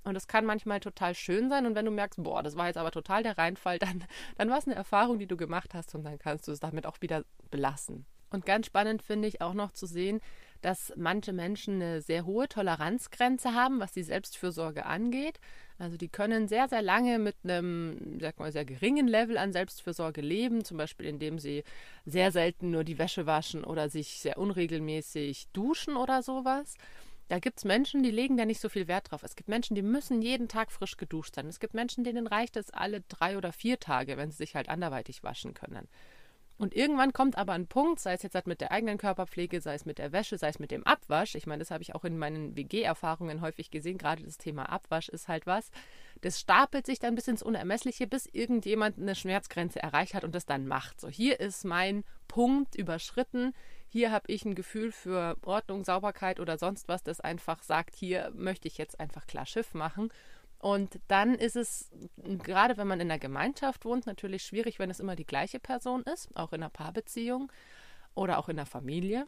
Und 0.04 0.14
das 0.14 0.26
kann 0.26 0.46
manchmal 0.46 0.80
total 0.80 1.14
schön 1.14 1.50
sein. 1.50 1.66
Und 1.66 1.74
wenn 1.74 1.84
du 1.84 1.90
merkst, 1.90 2.22
boah, 2.22 2.42
das 2.42 2.56
war 2.56 2.68
jetzt 2.68 2.78
aber 2.78 2.92
total 2.92 3.22
der 3.22 3.36
Reinfall, 3.36 3.78
dann, 3.78 4.04
dann 4.38 4.48
war 4.48 4.56
es 4.56 4.66
eine 4.66 4.74
Erfahrung, 4.74 5.18
die 5.18 5.26
du 5.26 5.36
gemacht 5.36 5.74
hast 5.74 5.94
und 5.94 6.02
dann 6.02 6.18
kannst 6.18 6.48
du 6.48 6.52
es 6.52 6.60
damit 6.60 6.86
auch 6.86 7.02
wieder 7.02 7.26
belassen. 7.50 8.06
Und 8.30 8.44
ganz 8.44 8.66
spannend 8.66 9.02
finde 9.02 9.28
ich 9.28 9.40
auch 9.40 9.54
noch 9.54 9.72
zu 9.72 9.86
sehen, 9.86 10.20
dass 10.66 10.92
manche 10.96 11.32
Menschen 11.32 11.76
eine 11.76 12.02
sehr 12.02 12.26
hohe 12.26 12.48
Toleranzgrenze 12.48 13.54
haben, 13.54 13.78
was 13.78 13.92
die 13.92 14.02
Selbstfürsorge 14.02 14.84
angeht. 14.84 15.38
Also 15.78 15.96
die 15.96 16.08
können 16.08 16.48
sehr, 16.48 16.66
sehr 16.66 16.82
lange 16.82 17.20
mit 17.20 17.36
einem, 17.44 18.18
sag 18.20 18.40
mal, 18.40 18.50
sehr 18.50 18.64
geringen 18.64 19.06
Level 19.06 19.38
an 19.38 19.52
Selbstfürsorge 19.52 20.22
leben, 20.22 20.64
zum 20.64 20.76
Beispiel 20.76 21.06
indem 21.06 21.38
sie 21.38 21.62
sehr 22.04 22.32
selten 22.32 22.72
nur 22.72 22.82
die 22.82 22.98
Wäsche 22.98 23.26
waschen 23.26 23.62
oder 23.62 23.88
sich 23.88 24.18
sehr 24.18 24.38
unregelmäßig 24.38 25.46
duschen 25.52 25.94
oder 25.96 26.24
sowas. 26.24 26.74
Da 27.28 27.38
gibt 27.38 27.58
es 27.58 27.64
Menschen, 27.64 28.02
die 28.02 28.10
legen 28.10 28.36
da 28.36 28.44
nicht 28.44 28.60
so 28.60 28.68
viel 28.68 28.88
Wert 28.88 29.12
drauf. 29.12 29.22
Es 29.22 29.36
gibt 29.36 29.48
Menschen, 29.48 29.76
die 29.76 29.82
müssen 29.82 30.20
jeden 30.20 30.48
Tag 30.48 30.72
frisch 30.72 30.96
geduscht 30.96 31.36
sein. 31.36 31.46
Es 31.46 31.60
gibt 31.60 31.74
Menschen, 31.74 32.02
denen 32.02 32.26
reicht 32.26 32.56
es 32.56 32.70
alle 32.70 33.02
drei 33.02 33.38
oder 33.38 33.52
vier 33.52 33.78
Tage, 33.78 34.16
wenn 34.16 34.32
sie 34.32 34.38
sich 34.38 34.56
halt 34.56 34.68
anderweitig 34.68 35.22
waschen 35.22 35.54
können. 35.54 35.86
Und 36.58 36.74
irgendwann 36.74 37.12
kommt 37.12 37.36
aber 37.36 37.52
ein 37.52 37.66
Punkt, 37.66 38.00
sei 38.00 38.14
es 38.14 38.22
jetzt 38.22 38.34
halt 38.34 38.46
mit 38.46 38.62
der 38.62 38.72
eigenen 38.72 38.96
Körperpflege, 38.96 39.60
sei 39.60 39.74
es 39.74 39.84
mit 39.84 39.98
der 39.98 40.12
Wäsche, 40.12 40.38
sei 40.38 40.48
es 40.48 40.58
mit 40.58 40.70
dem 40.70 40.86
Abwasch. 40.86 41.34
Ich 41.34 41.46
meine, 41.46 41.60
das 41.60 41.70
habe 41.70 41.82
ich 41.82 41.94
auch 41.94 42.04
in 42.04 42.16
meinen 42.16 42.56
WG-Erfahrungen 42.56 43.42
häufig 43.42 43.70
gesehen. 43.70 43.98
Gerade 43.98 44.22
das 44.22 44.38
Thema 44.38 44.70
Abwasch 44.70 45.10
ist 45.10 45.28
halt 45.28 45.46
was. 45.46 45.70
Das 46.22 46.40
stapelt 46.40 46.86
sich 46.86 46.98
dann 46.98 47.14
bis 47.14 47.28
ins 47.28 47.42
Unermessliche, 47.42 48.06
bis 48.06 48.26
irgendjemand 48.26 48.98
eine 48.98 49.14
Schmerzgrenze 49.14 49.82
erreicht 49.82 50.14
hat 50.14 50.24
und 50.24 50.34
das 50.34 50.46
dann 50.46 50.66
macht. 50.66 50.98
So, 51.00 51.08
hier 51.08 51.40
ist 51.40 51.64
mein 51.64 52.04
Punkt 52.26 52.74
überschritten. 52.74 53.52
Hier 53.88 54.10
habe 54.10 54.32
ich 54.32 54.44
ein 54.44 54.54
Gefühl 54.54 54.92
für 54.92 55.36
Ordnung, 55.42 55.84
Sauberkeit 55.84 56.40
oder 56.40 56.58
sonst 56.58 56.88
was, 56.88 57.02
das 57.02 57.20
einfach 57.20 57.62
sagt, 57.62 57.94
hier 57.94 58.32
möchte 58.34 58.66
ich 58.66 58.78
jetzt 58.78 58.98
einfach 58.98 59.26
klar 59.26 59.46
Schiff 59.46 59.74
machen. 59.74 60.10
Und 60.58 60.98
dann 61.08 61.34
ist 61.34 61.56
es, 61.56 61.90
gerade 62.42 62.76
wenn 62.76 62.86
man 62.86 63.00
in 63.00 63.10
einer 63.10 63.18
Gemeinschaft 63.18 63.84
wohnt, 63.84 64.06
natürlich 64.06 64.42
schwierig, 64.42 64.78
wenn 64.78 64.90
es 64.90 65.00
immer 65.00 65.16
die 65.16 65.26
gleiche 65.26 65.60
Person 65.60 66.02
ist, 66.02 66.34
auch 66.34 66.52
in 66.52 66.62
einer 66.62 66.70
Paarbeziehung 66.70 67.52
oder 68.14 68.38
auch 68.38 68.48
in 68.48 68.56
der 68.56 68.66
Familie. 68.66 69.26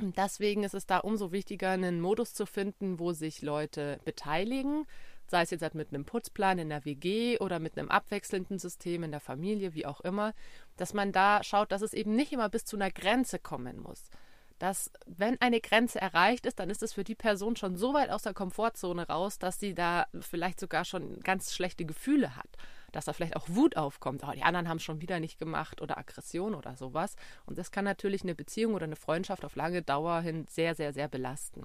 Und 0.00 0.18
deswegen 0.18 0.64
ist 0.64 0.74
es 0.74 0.86
da 0.86 0.98
umso 0.98 1.32
wichtiger, 1.32 1.70
einen 1.70 2.00
Modus 2.00 2.34
zu 2.34 2.46
finden, 2.46 2.98
wo 2.98 3.12
sich 3.12 3.42
Leute 3.42 4.00
beteiligen, 4.04 4.86
sei 5.28 5.42
es 5.42 5.50
jetzt 5.50 5.62
halt 5.62 5.74
mit 5.74 5.88
einem 5.88 6.04
Putzplan 6.04 6.58
in 6.58 6.68
der 6.68 6.84
WG 6.84 7.38
oder 7.38 7.58
mit 7.58 7.78
einem 7.78 7.90
abwechselnden 7.90 8.58
System 8.58 9.04
in 9.04 9.12
der 9.12 9.20
Familie, 9.20 9.72
wie 9.74 9.86
auch 9.86 10.00
immer, 10.00 10.34
dass 10.76 10.92
man 10.92 11.12
da 11.12 11.42
schaut, 11.42 11.72
dass 11.72 11.80
es 11.80 11.94
eben 11.94 12.14
nicht 12.14 12.32
immer 12.32 12.48
bis 12.48 12.64
zu 12.64 12.76
einer 12.76 12.90
Grenze 12.90 13.38
kommen 13.38 13.80
muss 13.80 14.10
dass 14.58 14.90
wenn 15.06 15.40
eine 15.40 15.60
Grenze 15.60 16.00
erreicht 16.00 16.46
ist, 16.46 16.58
dann 16.58 16.70
ist 16.70 16.82
es 16.82 16.92
für 16.92 17.04
die 17.04 17.14
Person 17.14 17.56
schon 17.56 17.76
so 17.76 17.92
weit 17.94 18.10
aus 18.10 18.22
der 18.22 18.34
Komfortzone 18.34 19.08
raus, 19.08 19.38
dass 19.38 19.58
sie 19.58 19.74
da 19.74 20.06
vielleicht 20.20 20.60
sogar 20.60 20.84
schon 20.84 21.20
ganz 21.20 21.54
schlechte 21.54 21.84
Gefühle 21.84 22.36
hat. 22.36 22.48
Dass 22.92 23.06
da 23.06 23.12
vielleicht 23.12 23.34
auch 23.34 23.48
Wut 23.48 23.76
aufkommt, 23.76 24.22
oh, 24.24 24.30
die 24.30 24.44
anderen 24.44 24.68
haben 24.68 24.76
es 24.76 24.84
schon 24.84 25.00
wieder 25.00 25.18
nicht 25.18 25.38
gemacht 25.40 25.82
oder 25.82 25.98
Aggression 25.98 26.54
oder 26.54 26.76
sowas. 26.76 27.16
Und 27.44 27.58
das 27.58 27.72
kann 27.72 27.84
natürlich 27.84 28.22
eine 28.22 28.36
Beziehung 28.36 28.74
oder 28.74 28.84
eine 28.84 28.94
Freundschaft 28.94 29.44
auf 29.44 29.56
lange 29.56 29.82
Dauer 29.82 30.20
hin 30.20 30.46
sehr, 30.48 30.76
sehr, 30.76 30.92
sehr 30.92 31.08
belasten. 31.08 31.64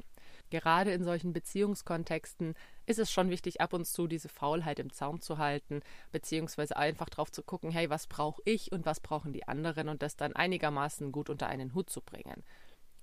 Gerade 0.49 0.91
in 0.91 1.03
solchen 1.03 1.31
Beziehungskontexten 1.31 2.55
ist 2.87 2.97
es 2.97 3.11
schon 3.11 3.29
wichtig, 3.29 3.61
ab 3.61 3.73
und 3.73 3.85
zu 3.85 4.07
diese 4.07 4.29
Faulheit 4.29 4.79
im 4.79 4.91
Zaum 4.91 5.21
zu 5.21 5.37
halten, 5.37 5.81
beziehungsweise 6.11 6.75
einfach 6.75 7.09
drauf 7.09 7.31
zu 7.31 7.43
gucken, 7.43 7.69
hey, 7.69 7.89
was 7.91 8.07
brauche 8.07 8.41
ich 8.45 8.71
und 8.71 8.85
was 8.87 8.99
brauchen 8.99 9.31
die 9.31 9.47
anderen 9.47 9.89
und 9.89 10.01
das 10.01 10.15
dann 10.15 10.33
einigermaßen 10.33 11.11
gut 11.11 11.29
unter 11.29 11.47
einen 11.47 11.75
Hut 11.75 11.91
zu 11.91 12.01
bringen. 12.01 12.43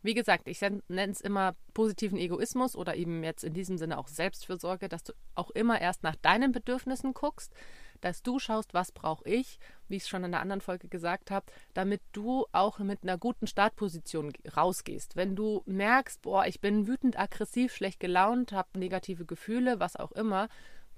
Wie 0.07 0.15
gesagt, 0.15 0.47
ich 0.47 0.61
nenne 0.61 1.11
es 1.11 1.21
immer 1.21 1.57
positiven 1.75 2.17
Egoismus 2.17 2.77
oder 2.77 2.95
eben 2.95 3.25
jetzt 3.25 3.43
in 3.43 3.55
diesem 3.55 3.77
Sinne 3.77 3.99
auch 3.99 4.07
Selbstfürsorge, 4.07 4.89
dass 4.89 5.03
du 5.03 5.13
auch 5.35 5.51
immer 5.51 5.81
erst 5.81 6.05
nach 6.05 6.15
deinen 6.15 6.53
Bedürfnissen 6.53 7.13
guckst, 7.13 7.53
dass 8.03 8.23
du 8.23 8.39
schaust, 8.39 8.73
was 8.73 8.93
brauche 8.93 9.29
ich, 9.29 9.59
wie 9.89 9.97
ich 9.97 10.05
es 10.05 10.09
schon 10.09 10.23
in 10.23 10.31
der 10.31 10.43
anderen 10.43 10.61
Folge 10.61 10.87
gesagt 10.87 11.33
habe, 11.33 11.47
damit 11.75 12.03
du 12.13 12.47
auch 12.53 12.79
mit 12.79 13.03
einer 13.03 13.19
guten 13.19 13.49
Startposition 13.49 14.33
rausgehst. 14.57 15.17
Wenn 15.17 15.35
du 15.35 15.65
merkst, 15.67 16.23
boah, 16.23 16.47
ich 16.47 16.61
bin 16.61 16.87
wütend, 16.87 17.19
aggressiv, 17.19 17.75
schlecht 17.75 17.99
gelaunt, 17.99 18.53
habe 18.53 18.79
negative 18.79 19.25
Gefühle, 19.25 19.81
was 19.81 19.97
auch 19.97 20.13
immer, 20.13 20.49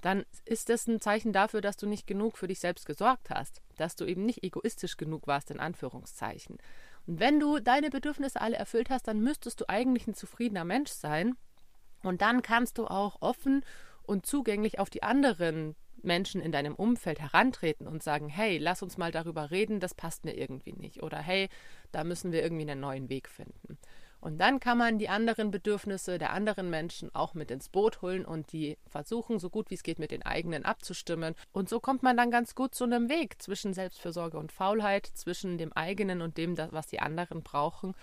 dann 0.02 0.26
ist 0.44 0.68
das 0.68 0.86
ein 0.86 1.00
Zeichen 1.00 1.32
dafür, 1.32 1.62
dass 1.62 1.78
du 1.78 1.86
nicht 1.86 2.06
genug 2.06 2.36
für 2.36 2.46
dich 2.46 2.60
selbst 2.60 2.84
gesorgt 2.84 3.30
hast, 3.30 3.62
dass 3.78 3.96
du 3.96 4.04
eben 4.04 4.26
nicht 4.26 4.44
egoistisch 4.44 4.98
genug 4.98 5.26
warst, 5.26 5.50
in 5.50 5.60
Anführungszeichen. 5.60 6.58
Und 7.08 7.20
wenn 7.20 7.40
du 7.40 7.58
deine 7.58 7.88
Bedürfnisse 7.88 8.38
alle 8.38 8.56
erfüllt 8.56 8.90
hast, 8.90 9.08
dann 9.08 9.20
müsstest 9.20 9.62
du 9.62 9.68
eigentlich 9.68 10.06
ein 10.06 10.14
zufriedener 10.14 10.64
Mensch 10.64 10.90
sein. 10.90 11.36
Und 12.02 12.20
dann 12.20 12.42
kannst 12.42 12.76
du 12.76 12.86
auch 12.86 13.22
offen 13.22 13.64
und 14.02 14.26
zugänglich 14.26 14.78
auf 14.78 14.90
die 14.90 15.02
anderen 15.02 15.74
Menschen 16.02 16.42
in 16.42 16.52
deinem 16.52 16.74
Umfeld 16.74 17.18
herantreten 17.18 17.88
und 17.88 18.02
sagen, 18.02 18.28
hey, 18.28 18.58
lass 18.58 18.82
uns 18.82 18.98
mal 18.98 19.10
darüber 19.10 19.50
reden, 19.50 19.80
das 19.80 19.94
passt 19.94 20.26
mir 20.26 20.36
irgendwie 20.36 20.74
nicht. 20.74 21.02
Oder 21.02 21.18
hey, 21.18 21.48
da 21.92 22.04
müssen 22.04 22.30
wir 22.30 22.42
irgendwie 22.42 22.70
einen 22.70 22.80
neuen 22.80 23.08
Weg 23.08 23.30
finden. 23.30 23.78
Und 24.20 24.38
dann 24.38 24.58
kann 24.58 24.78
man 24.78 24.98
die 24.98 25.08
anderen 25.08 25.50
Bedürfnisse 25.50 26.18
der 26.18 26.32
anderen 26.32 26.70
Menschen 26.70 27.14
auch 27.14 27.34
mit 27.34 27.50
ins 27.50 27.68
Boot 27.68 28.02
holen 28.02 28.24
und 28.24 28.52
die 28.52 28.76
versuchen, 28.88 29.38
so 29.38 29.48
gut 29.48 29.70
wie 29.70 29.74
es 29.74 29.84
geht, 29.84 29.98
mit 29.98 30.10
den 30.10 30.24
eigenen 30.26 30.64
abzustimmen. 30.64 31.34
Und 31.52 31.68
so 31.68 31.78
kommt 31.78 32.02
man 32.02 32.16
dann 32.16 32.30
ganz 32.30 32.54
gut 32.54 32.74
zu 32.74 32.84
einem 32.84 33.08
Weg 33.08 33.40
zwischen 33.40 33.74
Selbstfürsorge 33.74 34.38
und 34.38 34.50
Faulheit, 34.50 35.06
zwischen 35.06 35.56
dem 35.56 35.72
eigenen 35.72 36.20
und 36.20 36.36
dem, 36.36 36.58
was 36.58 36.88
die 36.88 37.00
anderen 37.00 37.42
brauchen. 37.42 37.94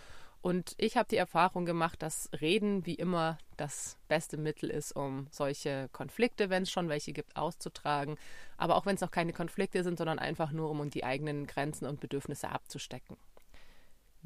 Und 0.42 0.76
ich 0.78 0.96
habe 0.96 1.10
die 1.10 1.18
Erfahrung 1.18 1.66
gemacht, 1.66 2.04
dass 2.04 2.30
Reden 2.40 2.86
wie 2.86 2.94
immer 2.94 3.40
das 3.58 3.98
beste 4.08 4.38
Mittel 4.38 4.70
ist, 4.70 4.96
um 4.96 5.26
solche 5.32 5.90
Konflikte, 5.92 6.52
wenn 6.52 6.64
es 6.64 6.72
schon 6.72 6.88
welche 6.88 7.14
gibt, 7.14 7.36
auszutragen. 7.36 8.16
Aber 8.56 8.76
auch 8.76 8.86
wenn 8.86 8.94
es 8.94 9.02
noch 9.02 9.10
keine 9.10 9.34
Konflikte 9.34 9.84
sind, 9.84 9.98
sondern 9.98 10.20
einfach 10.20 10.52
nur, 10.52 10.70
um 10.70 10.90
die 10.92 11.04
eigenen 11.04 11.48
Grenzen 11.48 11.88
und 11.88 12.00
Bedürfnisse 12.00 12.50
abzustecken. 12.50 13.18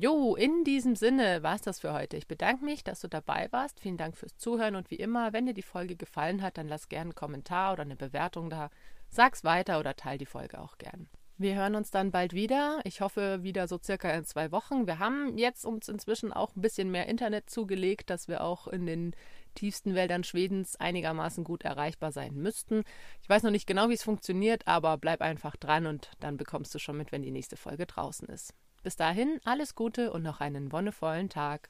Jo, 0.01 0.33
in 0.35 0.63
diesem 0.63 0.95
Sinne 0.95 1.43
war 1.43 1.55
es 1.55 1.61
das 1.61 1.81
für 1.81 1.91
heute. 1.91 2.15
Ich 2.15 2.25
bedanke 2.25 2.63
mich, 2.63 2.85
dass 2.85 3.01
du 3.01 3.09
dabei 3.09 3.49
warst. 3.51 3.81
Vielen 3.81 3.97
Dank 3.97 4.15
fürs 4.15 4.37
Zuhören 4.37 4.77
und 4.77 4.89
wie 4.91 4.95
immer, 4.95 5.33
wenn 5.33 5.45
dir 5.45 5.53
die 5.53 5.61
Folge 5.61 5.97
gefallen 5.97 6.41
hat, 6.41 6.57
dann 6.57 6.69
lass 6.69 6.87
gerne 6.87 7.09
einen 7.09 7.15
Kommentar 7.15 7.73
oder 7.73 7.81
eine 7.81 7.97
Bewertung 7.97 8.49
da. 8.49 8.69
Sag's 9.09 9.43
weiter 9.43 9.77
oder 9.77 9.97
teil 9.97 10.17
die 10.17 10.25
Folge 10.25 10.61
auch 10.61 10.77
gern. 10.77 11.09
Wir 11.37 11.55
hören 11.55 11.75
uns 11.75 11.91
dann 11.91 12.11
bald 12.11 12.31
wieder. 12.31 12.79
Ich 12.85 13.01
hoffe 13.01 13.43
wieder 13.43 13.67
so 13.67 13.77
circa 13.77 14.09
in 14.11 14.23
zwei 14.23 14.53
Wochen. 14.53 14.87
Wir 14.87 14.99
haben 14.99 15.37
jetzt 15.37 15.65
uns 15.65 15.89
inzwischen 15.89 16.31
auch 16.31 16.55
ein 16.55 16.61
bisschen 16.61 16.89
mehr 16.91 17.07
Internet 17.07 17.49
zugelegt, 17.49 18.09
dass 18.09 18.29
wir 18.29 18.39
auch 18.39 18.69
in 18.69 18.85
den 18.85 19.13
tiefsten 19.53 19.95
Wäldern 19.95 20.23
Schwedens 20.23 20.77
einigermaßen 20.77 21.43
gut 21.43 21.65
erreichbar 21.65 22.13
sein 22.13 22.35
müssten. 22.35 22.83
Ich 23.21 23.27
weiß 23.27 23.43
noch 23.43 23.51
nicht 23.51 23.67
genau, 23.67 23.89
wie 23.89 23.95
es 23.95 24.03
funktioniert, 24.03 24.65
aber 24.65 24.97
bleib 24.97 25.19
einfach 25.19 25.57
dran 25.57 25.87
und 25.87 26.09
dann 26.21 26.37
bekommst 26.37 26.73
du 26.73 26.79
schon 26.79 26.95
mit, 26.95 27.11
wenn 27.11 27.21
die 27.21 27.31
nächste 27.31 27.57
Folge 27.57 27.85
draußen 27.85 28.29
ist. 28.29 28.53
Bis 28.83 28.95
dahin 28.95 29.39
alles 29.43 29.75
Gute 29.75 30.11
und 30.11 30.23
noch 30.23 30.39
einen 30.39 30.71
wonnevollen 30.71 31.29
Tag. 31.29 31.69